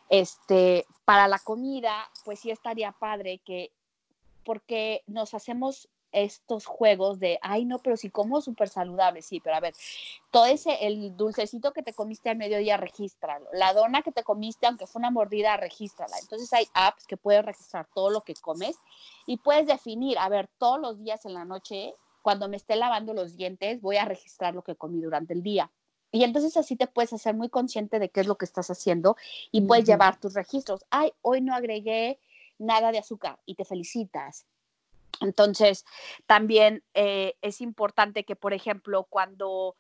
Este, 0.10 0.86
para 1.04 1.28
la 1.28 1.40
comida, 1.40 2.10
pues 2.24 2.40
sí 2.40 2.52
estaría 2.52 2.92
padre 2.94 3.40
que, 3.40 3.72
porque 4.46 5.04
nos 5.08 5.34
hacemos 5.34 5.90
estos 6.16 6.66
juegos 6.66 7.20
de, 7.20 7.38
ay, 7.42 7.66
no, 7.66 7.80
pero 7.80 7.98
si 7.98 8.10
como 8.10 8.42
súper 8.42 8.70
saludable, 8.70 9.22
sí, 9.22 9.42
pero 9.42 9.56
a 9.56 9.60
ver, 9.60 9.74
todo 10.32 10.46
ese, 10.46 10.88
el 10.88 11.16
dulcecito 11.18 11.74
que 11.74 11.84
te 11.84 11.94
comiste 11.94 12.30
al 12.30 12.38
mediodía, 12.38 12.78
regístralo. 12.78 13.48
La 13.54 13.74
dona 13.74 14.02
que 14.02 14.12
te 14.12 14.24
comiste, 14.24 14.66
aunque 14.66 14.88
fue 14.88 15.00
una 15.00 15.12
mordida, 15.12 15.58
regístrala. 15.58 16.18
Entonces 16.20 16.52
hay 16.54 16.68
apps 16.74 17.06
que 17.06 17.18
puedes 17.18 17.44
registrar 17.44 17.88
todo 17.94 18.10
lo 18.10 18.22
que 18.22 18.34
comes 18.36 18.78
y 19.26 19.38
puedes 19.38 19.68
definir, 19.68 20.18
a 20.18 20.30
ver, 20.30 20.50
todos 20.58 20.80
los 20.80 20.98
días 21.04 21.26
en 21.26 21.34
la 21.34 21.44
noche, 21.44 21.94
cuando 22.22 22.48
me 22.48 22.58
esté 22.58 22.76
lavando 22.76 23.14
los 23.14 23.36
dientes, 23.36 23.82
voy 23.82 23.98
a 23.98 24.06
registrar 24.06 24.56
lo 24.56 24.64
que 24.64 24.76
comí 24.76 25.02
durante 25.02 25.34
el 25.34 25.44
día. 25.44 25.70
Y 26.12 26.24
entonces 26.24 26.56
así 26.56 26.78
te 26.78 26.88
puedes 26.88 27.12
hacer 27.12 27.36
muy 27.36 27.50
consciente 27.50 28.00
de 28.00 28.08
qué 28.08 28.22
es 28.22 28.28
lo 28.28 28.38
que 28.38 28.46
estás 28.46 28.70
haciendo 28.70 29.18
y 29.52 29.62
puedes 29.62 29.86
llevar 29.86 30.18
tus 30.18 30.34
registros. 30.34 30.86
Ay, 30.90 31.12
hoy 31.22 31.42
no 31.42 31.54
agregué 31.54 32.20
nada 32.58 32.94
de 32.94 33.00
azúcar 33.00 33.38
y 33.46 33.56
te 33.56 33.66
felicitas 33.66 34.46
entonces, 35.22 35.86
también 36.26 36.84
eh, 36.94 37.36
es 37.42 37.62
importante 37.62 38.24
que, 38.24 38.36
por 38.36 38.54
ejemplo, 38.54 39.06
cuando 39.10 39.76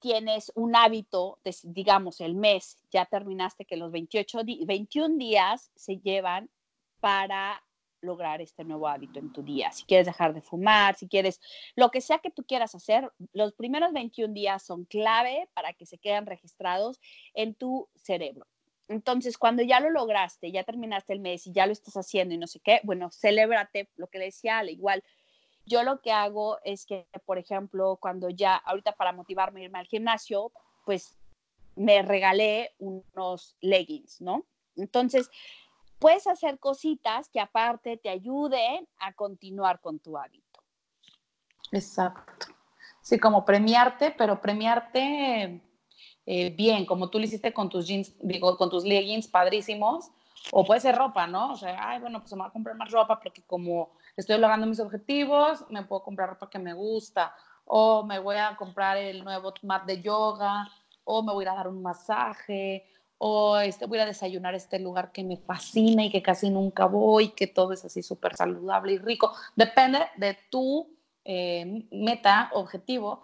tienes 0.00 0.52
un 0.54 0.76
hábito, 0.76 1.38
digamos, 1.62 2.20
el 2.20 2.34
mes, 2.34 2.76
ya 2.90 3.06
terminaste 3.06 3.64
que 3.64 3.76
los 3.76 3.90
28 3.90 4.40
21 4.66 5.16
días 5.16 5.70
se 5.74 5.96
llevan 5.96 6.50
para 7.00 7.62
lograr 8.04 8.40
este 8.40 8.64
nuevo 8.64 8.86
hábito 8.86 9.18
en 9.18 9.32
tu 9.32 9.42
día. 9.42 9.72
Si 9.72 9.84
quieres 9.84 10.06
dejar 10.06 10.34
de 10.34 10.42
fumar, 10.42 10.94
si 10.94 11.08
quieres, 11.08 11.40
lo 11.74 11.90
que 11.90 12.00
sea 12.00 12.18
que 12.18 12.30
tú 12.30 12.44
quieras 12.44 12.74
hacer, 12.74 13.10
los 13.32 13.54
primeros 13.54 13.92
21 13.92 14.34
días 14.34 14.62
son 14.62 14.84
clave 14.84 15.48
para 15.54 15.72
que 15.72 15.86
se 15.86 15.98
queden 15.98 16.26
registrados 16.26 17.00
en 17.32 17.54
tu 17.54 17.88
cerebro. 17.94 18.46
Entonces, 18.88 19.38
cuando 19.38 19.62
ya 19.62 19.80
lo 19.80 19.90
lograste, 19.90 20.52
ya 20.52 20.64
terminaste 20.64 21.12
el 21.12 21.20
mes 21.20 21.46
y 21.46 21.52
ya 21.52 21.66
lo 21.66 21.72
estás 21.72 21.94
haciendo 21.94 22.34
y 22.34 22.38
no 22.38 22.46
sé 22.46 22.60
qué, 22.60 22.80
bueno, 22.84 23.10
celébrate, 23.10 23.88
lo 23.96 24.08
que 24.08 24.18
decía 24.18 24.58
al 24.58 24.70
igual. 24.70 25.02
Yo 25.66 25.82
lo 25.82 26.00
que 26.02 26.12
hago 26.12 26.58
es 26.64 26.84
que, 26.84 27.06
por 27.24 27.38
ejemplo, 27.38 27.96
cuando 28.00 28.28
ya, 28.28 28.56
ahorita 28.56 28.92
para 28.92 29.12
motivarme 29.12 29.60
a 29.60 29.64
irme 29.64 29.78
al 29.78 29.86
gimnasio, 29.86 30.52
pues 30.84 31.16
me 31.76 32.02
regalé 32.02 32.74
unos 32.78 33.56
leggings, 33.60 34.20
¿no? 34.20 34.44
Entonces, 34.76 35.30
puedes 35.98 36.26
hacer 36.26 36.58
cositas 36.58 37.30
que 37.30 37.40
aparte 37.40 37.96
te 37.96 38.10
ayuden 38.10 38.86
a 38.98 39.14
continuar 39.14 39.80
con 39.80 39.98
tu 39.98 40.18
hábito. 40.18 40.62
Exacto. 41.72 42.48
Sí, 43.00 43.18
como 43.18 43.44
premiarte, 43.44 44.10
pero 44.16 44.40
premiarte 44.40 45.60
eh, 46.26 46.50
bien, 46.50 46.86
como 46.86 47.10
tú 47.10 47.18
lo 47.18 47.24
hiciste 47.24 47.52
con 47.52 47.68
tus 47.68 47.86
jeans, 47.86 48.14
digo, 48.20 48.56
con 48.56 48.70
tus 48.70 48.84
leggings 48.84 49.28
padrísimos, 49.28 50.10
o 50.52 50.64
puede 50.64 50.80
ser 50.80 50.96
ropa, 50.96 51.26
¿no? 51.26 51.52
O 51.52 51.56
sea, 51.56 51.88
ay, 51.88 52.00
bueno, 52.00 52.20
pues 52.20 52.32
me 52.32 52.38
voy 52.38 52.48
a 52.48 52.52
comprar 52.52 52.76
más 52.76 52.90
ropa 52.90 53.18
porque 53.20 53.42
como 53.42 53.90
estoy 54.16 54.38
logrando 54.38 54.66
mis 54.66 54.80
objetivos, 54.80 55.64
me 55.70 55.82
puedo 55.84 56.02
comprar 56.02 56.28
ropa 56.30 56.50
que 56.50 56.58
me 56.58 56.74
gusta, 56.74 57.34
o 57.64 58.04
me 58.04 58.18
voy 58.18 58.36
a 58.36 58.56
comprar 58.56 58.96
el 58.96 59.24
nuevo 59.24 59.52
mat 59.62 59.84
de 59.84 60.02
yoga, 60.02 60.68
o 61.04 61.22
me 61.22 61.32
voy 61.32 61.46
a 61.46 61.54
dar 61.54 61.68
un 61.68 61.82
masaje, 61.82 62.86
o 63.18 63.56
este, 63.58 63.86
voy 63.86 63.98
a 63.98 64.06
desayunar 64.06 64.54
este 64.54 64.78
lugar 64.78 65.12
que 65.12 65.24
me 65.24 65.36
fascina 65.36 66.04
y 66.04 66.10
que 66.10 66.22
casi 66.22 66.50
nunca 66.50 66.86
voy, 66.86 67.30
que 67.30 67.46
todo 67.46 67.72
es 67.72 67.84
así 67.84 68.02
súper 68.02 68.36
saludable 68.36 68.92
y 68.92 68.98
rico. 68.98 69.32
Depende 69.56 70.00
de 70.16 70.36
tu 70.50 70.94
eh, 71.24 71.86
meta, 71.90 72.50
objetivo, 72.52 73.22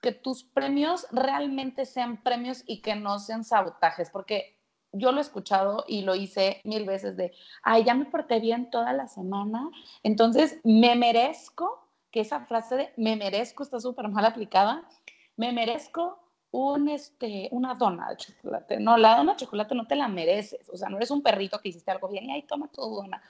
que 0.00 0.12
tus 0.12 0.44
premios 0.44 1.06
realmente 1.10 1.86
sean 1.86 2.22
premios 2.22 2.62
y 2.66 2.80
que 2.80 2.96
no 2.96 3.18
sean 3.18 3.44
sabotajes, 3.44 4.10
porque 4.10 4.58
yo 4.92 5.12
lo 5.12 5.18
he 5.18 5.22
escuchado 5.22 5.84
y 5.86 6.02
lo 6.02 6.14
hice 6.14 6.60
mil 6.64 6.84
veces 6.84 7.16
de, 7.16 7.32
ay, 7.62 7.84
ya 7.84 7.94
me 7.94 8.06
porté 8.06 8.40
bien 8.40 8.70
toda 8.70 8.92
la 8.92 9.06
semana, 9.06 9.68
entonces 10.02 10.60
me 10.64 10.96
merezco, 10.96 11.84
que 12.10 12.20
esa 12.20 12.46
frase 12.46 12.76
de 12.76 12.92
me 12.96 13.16
merezco 13.16 13.62
está 13.62 13.80
súper 13.80 14.08
mal 14.08 14.24
aplicada, 14.24 14.88
me 15.36 15.52
merezco 15.52 16.18
un, 16.50 16.88
este, 16.88 17.48
una 17.52 17.74
dona 17.74 18.10
de 18.10 18.16
chocolate. 18.16 18.80
No, 18.80 18.96
la 18.96 19.16
dona 19.16 19.32
de 19.32 19.38
chocolate 19.38 19.74
no 19.74 19.86
te 19.86 19.96
la 19.96 20.08
mereces, 20.08 20.68
o 20.70 20.76
sea, 20.76 20.88
no 20.88 20.96
eres 20.96 21.10
un 21.10 21.22
perrito 21.22 21.60
que 21.60 21.68
hiciste 21.68 21.90
algo 21.90 22.08
bien 22.08 22.24
y 22.24 22.32
ahí 22.32 22.42
toma 22.42 22.68
tu 22.68 22.82
dona. 22.82 23.22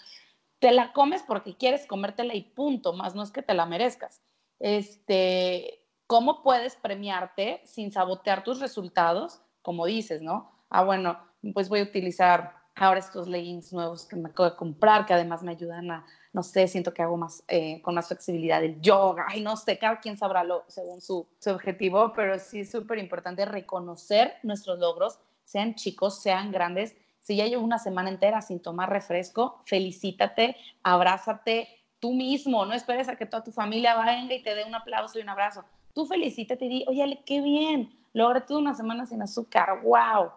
Te 0.59 0.72
la 0.72 0.92
comes 0.92 1.22
porque 1.22 1.57
quieres 1.57 1.87
comértela 1.87 2.35
y 2.35 2.42
punto, 2.42 2.92
más 2.92 3.14
no 3.14 3.22
es 3.22 3.31
que 3.31 3.42
te 3.42 3.54
la 3.54 3.66
merezcas. 3.66 4.22
Este, 4.61 5.77
¿cómo 6.08 6.42
puedes 6.42 6.74
premiarte 6.74 7.60
sin 7.64 7.92
sabotear 7.92 8.42
tus 8.42 8.58
resultados? 8.58 9.42
Como 9.62 9.86
dices, 9.86 10.22
¿no? 10.22 10.50
Ah, 10.70 10.82
bueno, 10.82 11.18
pues 11.52 11.68
voy 11.68 11.80
a 11.80 11.84
utilizar 11.84 12.56
ahora 12.74 12.98
estos 12.98 13.28
leggings 13.28 13.72
nuevos 13.72 14.06
que 14.06 14.16
me 14.16 14.30
acabo 14.30 14.48
de 14.50 14.56
comprar, 14.56 15.04
que 15.04 15.12
además 15.12 15.42
me 15.42 15.52
ayudan 15.52 15.90
a, 15.90 16.06
no 16.32 16.42
sé, 16.42 16.66
siento 16.66 16.94
que 16.94 17.02
hago 17.02 17.18
más, 17.18 17.44
eh, 17.48 17.82
con 17.82 17.94
más 17.94 18.08
flexibilidad 18.08 18.64
el 18.64 18.80
yoga, 18.80 19.26
ay, 19.28 19.42
no 19.42 19.56
sé, 19.56 19.78
cada 19.78 20.00
quien 20.00 20.16
sabrá 20.16 20.44
lo, 20.44 20.64
según 20.68 21.00
su, 21.02 21.28
su 21.38 21.50
objetivo, 21.50 22.12
pero 22.14 22.38
sí 22.38 22.60
es 22.60 22.70
súper 22.70 22.98
importante 22.98 23.44
reconocer 23.44 24.34
nuestros 24.42 24.78
logros, 24.78 25.18
sean 25.44 25.74
chicos, 25.74 26.22
sean 26.22 26.50
grandes. 26.50 26.96
Si 27.20 27.36
ya 27.36 27.46
llevo 27.46 27.64
una 27.64 27.78
semana 27.78 28.08
entera 28.08 28.40
sin 28.40 28.60
tomar 28.60 28.88
refresco, 28.88 29.60
felicítate, 29.66 30.56
abrázate 30.82 31.68
tú 31.98 32.14
mismo, 32.14 32.64
no 32.64 32.72
esperes 32.72 33.08
a 33.08 33.16
que 33.16 33.26
toda 33.26 33.44
tu 33.44 33.52
familia 33.52 33.96
venga 34.02 34.34
y 34.34 34.42
te 34.42 34.54
dé 34.54 34.64
un 34.64 34.74
aplauso 34.74 35.18
y 35.18 35.22
un 35.22 35.28
abrazo. 35.28 35.64
Tú 35.98 36.06
felicítate 36.06 36.66
y 36.66 36.68
di, 36.68 36.84
oye, 36.87 37.24
qué 37.26 37.40
bien, 37.40 37.90
logré 38.12 38.42
toda 38.42 38.61
una 38.61 38.74
semana 38.74 39.04
sin 39.04 39.20
azúcar, 39.20 39.82
wow 39.82 40.30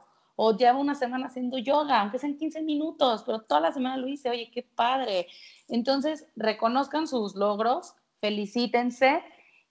o 0.44 0.58
llevo 0.58 0.80
una 0.80 0.96
semana 0.96 1.28
haciendo 1.28 1.60
yoga, 1.60 2.02
aunque 2.02 2.18
sean 2.18 2.36
15 2.36 2.64
minutos, 2.64 3.22
pero 3.28 3.42
toda 3.42 3.62
la 3.62 3.72
semana 3.72 3.98
lo 3.98 4.08
hice, 4.08 4.28
oye, 4.28 4.50
qué 4.52 4.64
padre. 4.64 5.28
Entonces, 5.68 6.26
reconozcan 6.36 7.08
sus 7.08 7.36
logros, 7.36 7.94
felicítense 8.22 9.22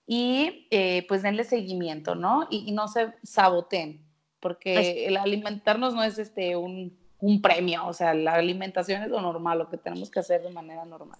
y 0.07 0.69
eh, 0.71 1.05
pues 1.09 1.23
denle 1.23 1.43
seguimiento, 1.43 2.15
¿no? 2.15 2.47
Y, 2.49 2.71
no 2.71 2.87
se 2.87 3.13
saboten, 3.21 4.01
porque 4.39 5.07
el 5.07 5.17
alimentarnos 5.17 5.93
no 5.93 6.03
es 6.03 6.17
este 6.17 6.55
un, 6.55 6.97
un 7.19 7.41
premio, 7.41 7.85
o 7.85 7.91
sea, 7.91 8.13
la 8.13 8.35
alimentación 8.35 9.03
es 9.03 9.09
lo 9.09 9.19
normal, 9.19 9.57
lo 9.57 9.69
que 9.69 9.75
tenemos 9.75 10.09
que 10.09 10.21
hacer 10.21 10.41
de 10.41 10.51
manera 10.51 10.85
normal. 10.85 11.19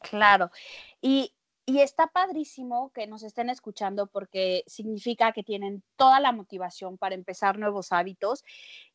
Claro. 0.00 0.50
Y 1.02 1.30
y 1.68 1.82
está 1.82 2.06
padrísimo 2.06 2.90
que 2.94 3.06
nos 3.06 3.22
estén 3.22 3.50
escuchando 3.50 4.06
porque 4.06 4.64
significa 4.66 5.32
que 5.32 5.42
tienen 5.42 5.82
toda 5.96 6.18
la 6.18 6.32
motivación 6.32 6.96
para 6.96 7.14
empezar 7.14 7.58
nuevos 7.58 7.92
hábitos. 7.92 8.42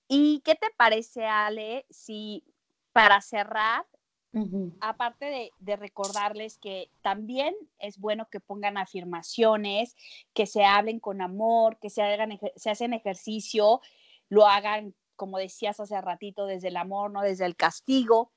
¿Y 0.07 0.41
qué 0.43 0.55
te 0.55 0.71
parece, 0.75 1.27
Ale, 1.27 1.85
si 1.91 2.43
para 2.91 3.21
cerrar, 3.21 3.85
aparte 4.81 5.51
de, 5.59 5.75
recordarles 5.75 6.57
que 6.57 6.89
también 7.03 7.53
es 7.77 7.99
bueno 7.99 8.27
que 8.31 8.39
pongan 8.39 8.79
afirmaciones, 8.79 9.95
que 10.33 10.47
se 10.47 10.65
hablen 10.65 10.99
con 10.99 11.21
amor, 11.21 11.77
que 11.77 11.91
se, 11.91 12.01
hagan, 12.01 12.39
se 12.55 12.71
hacen 12.71 12.93
ejercicio, 12.93 13.81
lo 14.29 14.47
hagan, 14.47 14.95
como 15.15 15.37
decías 15.37 15.79
hace 15.79 16.01
ratito, 16.01 16.47
desde 16.47 16.69
el 16.69 16.77
amor, 16.77 17.11
no 17.11 17.21
desde 17.21 17.45
el 17.45 17.55
castigo 17.55 18.31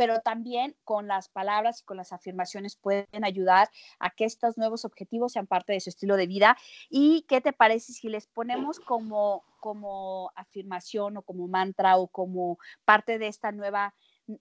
pero 0.00 0.20
también 0.20 0.74
con 0.82 1.08
las 1.08 1.28
palabras 1.28 1.82
y 1.82 1.84
con 1.84 1.98
las 1.98 2.14
afirmaciones 2.14 2.74
pueden 2.74 3.22
ayudar 3.22 3.68
a 3.98 4.08
que 4.08 4.24
estos 4.24 4.56
nuevos 4.56 4.86
objetivos 4.86 5.32
sean 5.32 5.46
parte 5.46 5.74
de 5.74 5.80
su 5.80 5.90
estilo 5.90 6.16
de 6.16 6.26
vida. 6.26 6.56
¿Y 6.88 7.26
qué 7.28 7.42
te 7.42 7.52
parece 7.52 7.92
si 7.92 8.08
les 8.08 8.26
ponemos 8.26 8.80
como, 8.80 9.44
como 9.60 10.32
afirmación 10.36 11.18
o 11.18 11.22
como 11.22 11.48
mantra 11.48 11.98
o 11.98 12.08
como 12.08 12.58
parte 12.86 13.18
de 13.18 13.26
esta 13.26 13.52
nueva, 13.52 13.92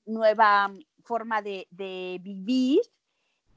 nueva 0.05 0.71
forma 1.03 1.41
de, 1.41 1.67
de 1.71 2.21
vivir? 2.21 2.79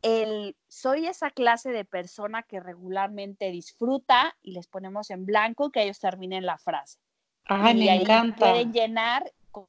El, 0.02 0.56
soy 0.66 1.06
esa 1.06 1.30
clase 1.30 1.70
de 1.70 1.84
persona 1.84 2.42
que 2.42 2.58
regularmente 2.58 3.52
disfruta 3.52 4.36
y 4.42 4.54
les 4.54 4.66
ponemos 4.66 5.10
en 5.10 5.24
blanco 5.24 5.70
que 5.70 5.84
ellos 5.84 6.00
terminen 6.00 6.46
la 6.46 6.58
frase. 6.58 6.98
Ay, 7.44 7.76
me 7.76 7.94
encanta. 7.94 8.50
Pueden 8.50 8.72
llenar 8.72 9.32
con, 9.52 9.66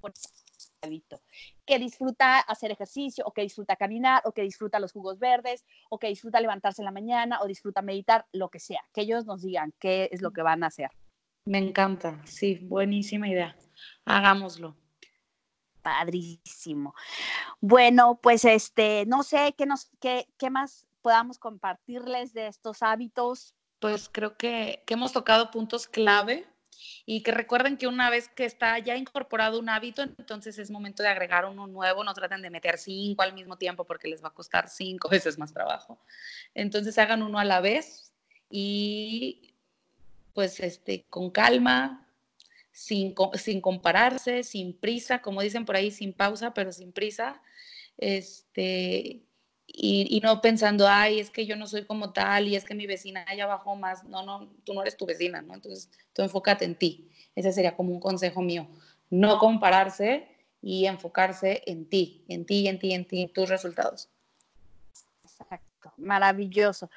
con 0.00 0.12
que 1.66 1.78
disfruta 1.78 2.38
hacer 2.38 2.70
ejercicio, 2.70 3.24
o 3.26 3.32
que 3.32 3.42
disfruta 3.42 3.76
caminar, 3.76 4.22
o 4.24 4.32
que 4.32 4.42
disfruta 4.42 4.78
los 4.78 4.92
jugos 4.92 5.18
verdes, 5.18 5.64
o 5.90 5.98
que 5.98 6.08
disfruta 6.08 6.40
levantarse 6.40 6.82
en 6.82 6.86
la 6.86 6.92
mañana, 6.92 7.40
o 7.40 7.46
disfruta 7.46 7.82
meditar, 7.82 8.26
lo 8.32 8.48
que 8.48 8.60
sea, 8.60 8.82
que 8.92 9.02
ellos 9.02 9.26
nos 9.26 9.42
digan 9.42 9.72
qué 9.78 10.08
es 10.12 10.22
lo 10.22 10.32
que 10.32 10.42
van 10.42 10.64
a 10.64 10.68
hacer. 10.68 10.90
Me 11.46 11.58
encanta, 11.58 12.20
sí, 12.24 12.58
buenísima 12.62 13.28
idea. 13.28 13.56
Hagámoslo. 14.04 14.76
Padrísimo. 15.82 16.94
Bueno, 17.60 18.18
pues 18.22 18.44
este, 18.46 19.04
no 19.06 19.22
sé 19.22 19.54
qué 19.56 19.66
nos, 19.66 19.90
qué, 20.00 20.26
qué 20.38 20.48
más 20.48 20.86
podamos 21.02 21.38
compartirles 21.38 22.32
de 22.32 22.46
estos 22.46 22.82
hábitos. 22.82 23.54
Pues 23.78 24.08
creo 24.08 24.38
que, 24.38 24.82
que 24.86 24.94
hemos 24.94 25.12
tocado 25.12 25.50
puntos 25.50 25.86
clave 25.86 26.46
y 27.06 27.22
que 27.22 27.32
recuerden 27.32 27.76
que 27.76 27.86
una 27.86 28.10
vez 28.10 28.28
que 28.28 28.44
está 28.44 28.78
ya 28.78 28.96
incorporado 28.96 29.58
un 29.58 29.68
hábito, 29.68 30.02
entonces 30.02 30.58
es 30.58 30.70
momento 30.70 31.02
de 31.02 31.08
agregar 31.08 31.44
uno 31.44 31.66
nuevo, 31.66 32.04
no 32.04 32.14
traten 32.14 32.42
de 32.42 32.50
meter 32.50 32.78
cinco 32.78 33.22
al 33.22 33.34
mismo 33.34 33.56
tiempo 33.56 33.84
porque 33.84 34.08
les 34.08 34.22
va 34.22 34.28
a 34.28 34.34
costar 34.34 34.68
cinco 34.68 35.08
veces 35.10 35.38
más 35.38 35.52
trabajo. 35.52 35.98
Entonces 36.54 36.98
hagan 36.98 37.22
uno 37.22 37.38
a 37.38 37.44
la 37.44 37.60
vez 37.60 38.12
y 38.50 39.54
pues 40.32 40.60
este, 40.60 41.04
con 41.08 41.30
calma, 41.30 42.06
sin, 42.72 43.14
sin 43.34 43.60
compararse, 43.60 44.42
sin 44.42 44.76
prisa, 44.76 45.22
como 45.22 45.42
dicen 45.42 45.64
por 45.64 45.76
ahí, 45.76 45.90
sin 45.90 46.12
pausa, 46.12 46.52
pero 46.54 46.72
sin 46.72 46.92
prisa. 46.92 47.40
Este, 47.96 49.22
y, 49.76 50.20
no 50.22 50.40
pensando, 50.40 50.86
ay, 50.86 51.18
es 51.18 51.30
que 51.30 51.46
yo 51.46 51.56
no 51.56 51.66
soy 51.66 51.84
como 51.84 52.12
tal 52.12 52.46
y 52.46 52.54
es 52.54 52.64
que 52.64 52.76
mi 52.76 52.86
vecina 52.86 53.26
ya 53.36 53.46
bajó 53.46 53.74
más. 53.74 54.04
No, 54.04 54.24
no, 54.24 54.48
tú 54.62 54.72
no 54.72 54.82
eres 54.82 54.96
tu 54.96 55.04
vecina, 55.04 55.42
¿no? 55.42 55.52
Entonces, 55.52 55.90
tú 56.12 56.22
enfócate 56.22 56.64
en 56.64 56.76
ti. 56.76 57.10
Ese 57.34 57.52
sería 57.52 57.74
como 57.74 57.92
un 57.92 57.98
consejo 57.98 58.40
mío. 58.40 58.68
No 59.10 59.38
compararse 59.40 60.28
y 60.62 60.86
enfocarse 60.86 61.64
en 61.66 61.88
ti, 61.88 62.24
en 62.28 62.46
ti, 62.46 62.68
en 62.68 62.78
ti, 62.78 62.92
en 62.92 63.04
ti, 63.04 63.22
en 63.22 63.32
tus 63.32 63.48
resultados. 63.48 64.08
Exacto, 65.24 65.92
maravilloso. 65.96 66.88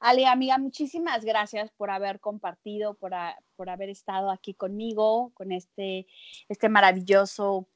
Ale, 0.00 0.26
amiga, 0.26 0.58
muchísimas 0.58 1.24
gracias 1.24 1.70
por 1.70 1.90
haber 1.90 2.18
compartido, 2.18 2.94
por, 2.94 3.12
por 3.54 3.70
haber 3.70 3.88
estado 3.88 4.32
aquí 4.32 4.52
conmigo, 4.52 5.30
con 5.34 5.52
este, 5.52 6.08
este 6.48 6.68
maravilloso 6.68 7.68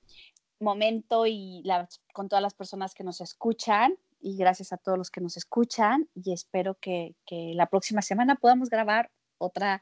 momento 0.59 1.25
y 1.29 1.63
con 2.13 2.29
todas 2.29 2.43
las 2.43 2.55
personas 2.55 2.95
que 2.95 3.05
nos 3.05 3.21
escuchan 3.21 3.97
y 4.21 4.37
gracias 4.37 4.73
a 4.73 4.77
todos 4.77 4.99
los 4.99 5.11
que 5.11 5.21
nos 5.21 5.37
escuchan 5.37 6.09
y 6.15 6.33
espero 6.33 6.75
que, 6.75 7.15
la 7.29 7.67
próxima 7.67 8.03
semana 8.03 8.37
podamos 8.37 8.71
grabar 8.71 9.11
otra, 9.39 9.81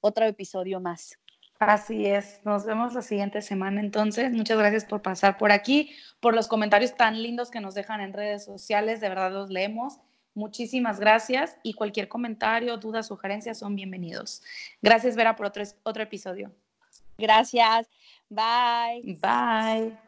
otro 0.00 0.26
episodio 0.26 0.80
más. 0.80 1.18
Así 1.58 2.06
es, 2.06 2.40
nos 2.44 2.64
vemos 2.64 2.94
la 2.94 3.02
siguiente 3.02 3.42
semana 3.42 3.80
entonces. 3.80 4.30
Muchas 4.32 4.58
gracias 4.58 4.84
por 4.84 5.02
pasar 5.02 5.38
por 5.38 5.50
aquí, 5.50 5.94
por 6.20 6.34
los 6.34 6.46
comentarios 6.46 6.94
tan 6.96 7.20
lindos 7.20 7.50
que 7.50 7.60
nos 7.60 7.74
dejan 7.74 8.00
en 8.00 8.12
redes 8.12 8.44
sociales, 8.44 9.00
de 9.00 9.08
verdad 9.08 9.32
los 9.32 9.50
leemos. 9.50 9.98
Muchísimas 10.34 11.00
gracias 11.00 11.56
y 11.64 11.72
cualquier 11.72 12.06
comentario, 12.08 12.76
duda, 12.76 13.02
sugerencia 13.02 13.54
son 13.54 13.74
bienvenidos. 13.74 14.42
Gracias 14.80 15.16
Vera 15.16 15.34
por 15.34 15.46
otro, 15.46 15.64
otro 15.82 16.02
episodio. 16.02 16.52
Gracias. 17.18 17.88
Bye. 18.30 19.18
Bye. 19.20 20.07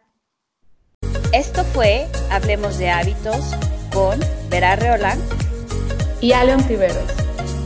Esto 1.32 1.64
fue 1.64 2.08
Hablemos 2.30 2.78
de 2.78 2.90
Hábitos 2.90 3.54
con 3.92 4.18
Vera 4.48 4.74
Reolán 4.74 5.20
y 6.20 6.32
Aleon 6.32 6.64
Tiveros. 6.64 7.12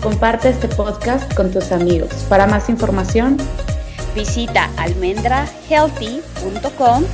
Comparte 0.02 0.50
este 0.50 0.68
podcast 0.68 1.32
con 1.34 1.50
tus 1.50 1.72
amigos. 1.72 2.12
Para 2.28 2.46
más 2.46 2.68
información, 2.68 3.38
visita 4.14 4.68
almendrahealthy.com 4.76 7.04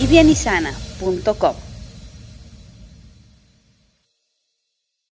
y 0.00 0.08
bienisana.com. 0.08 1.69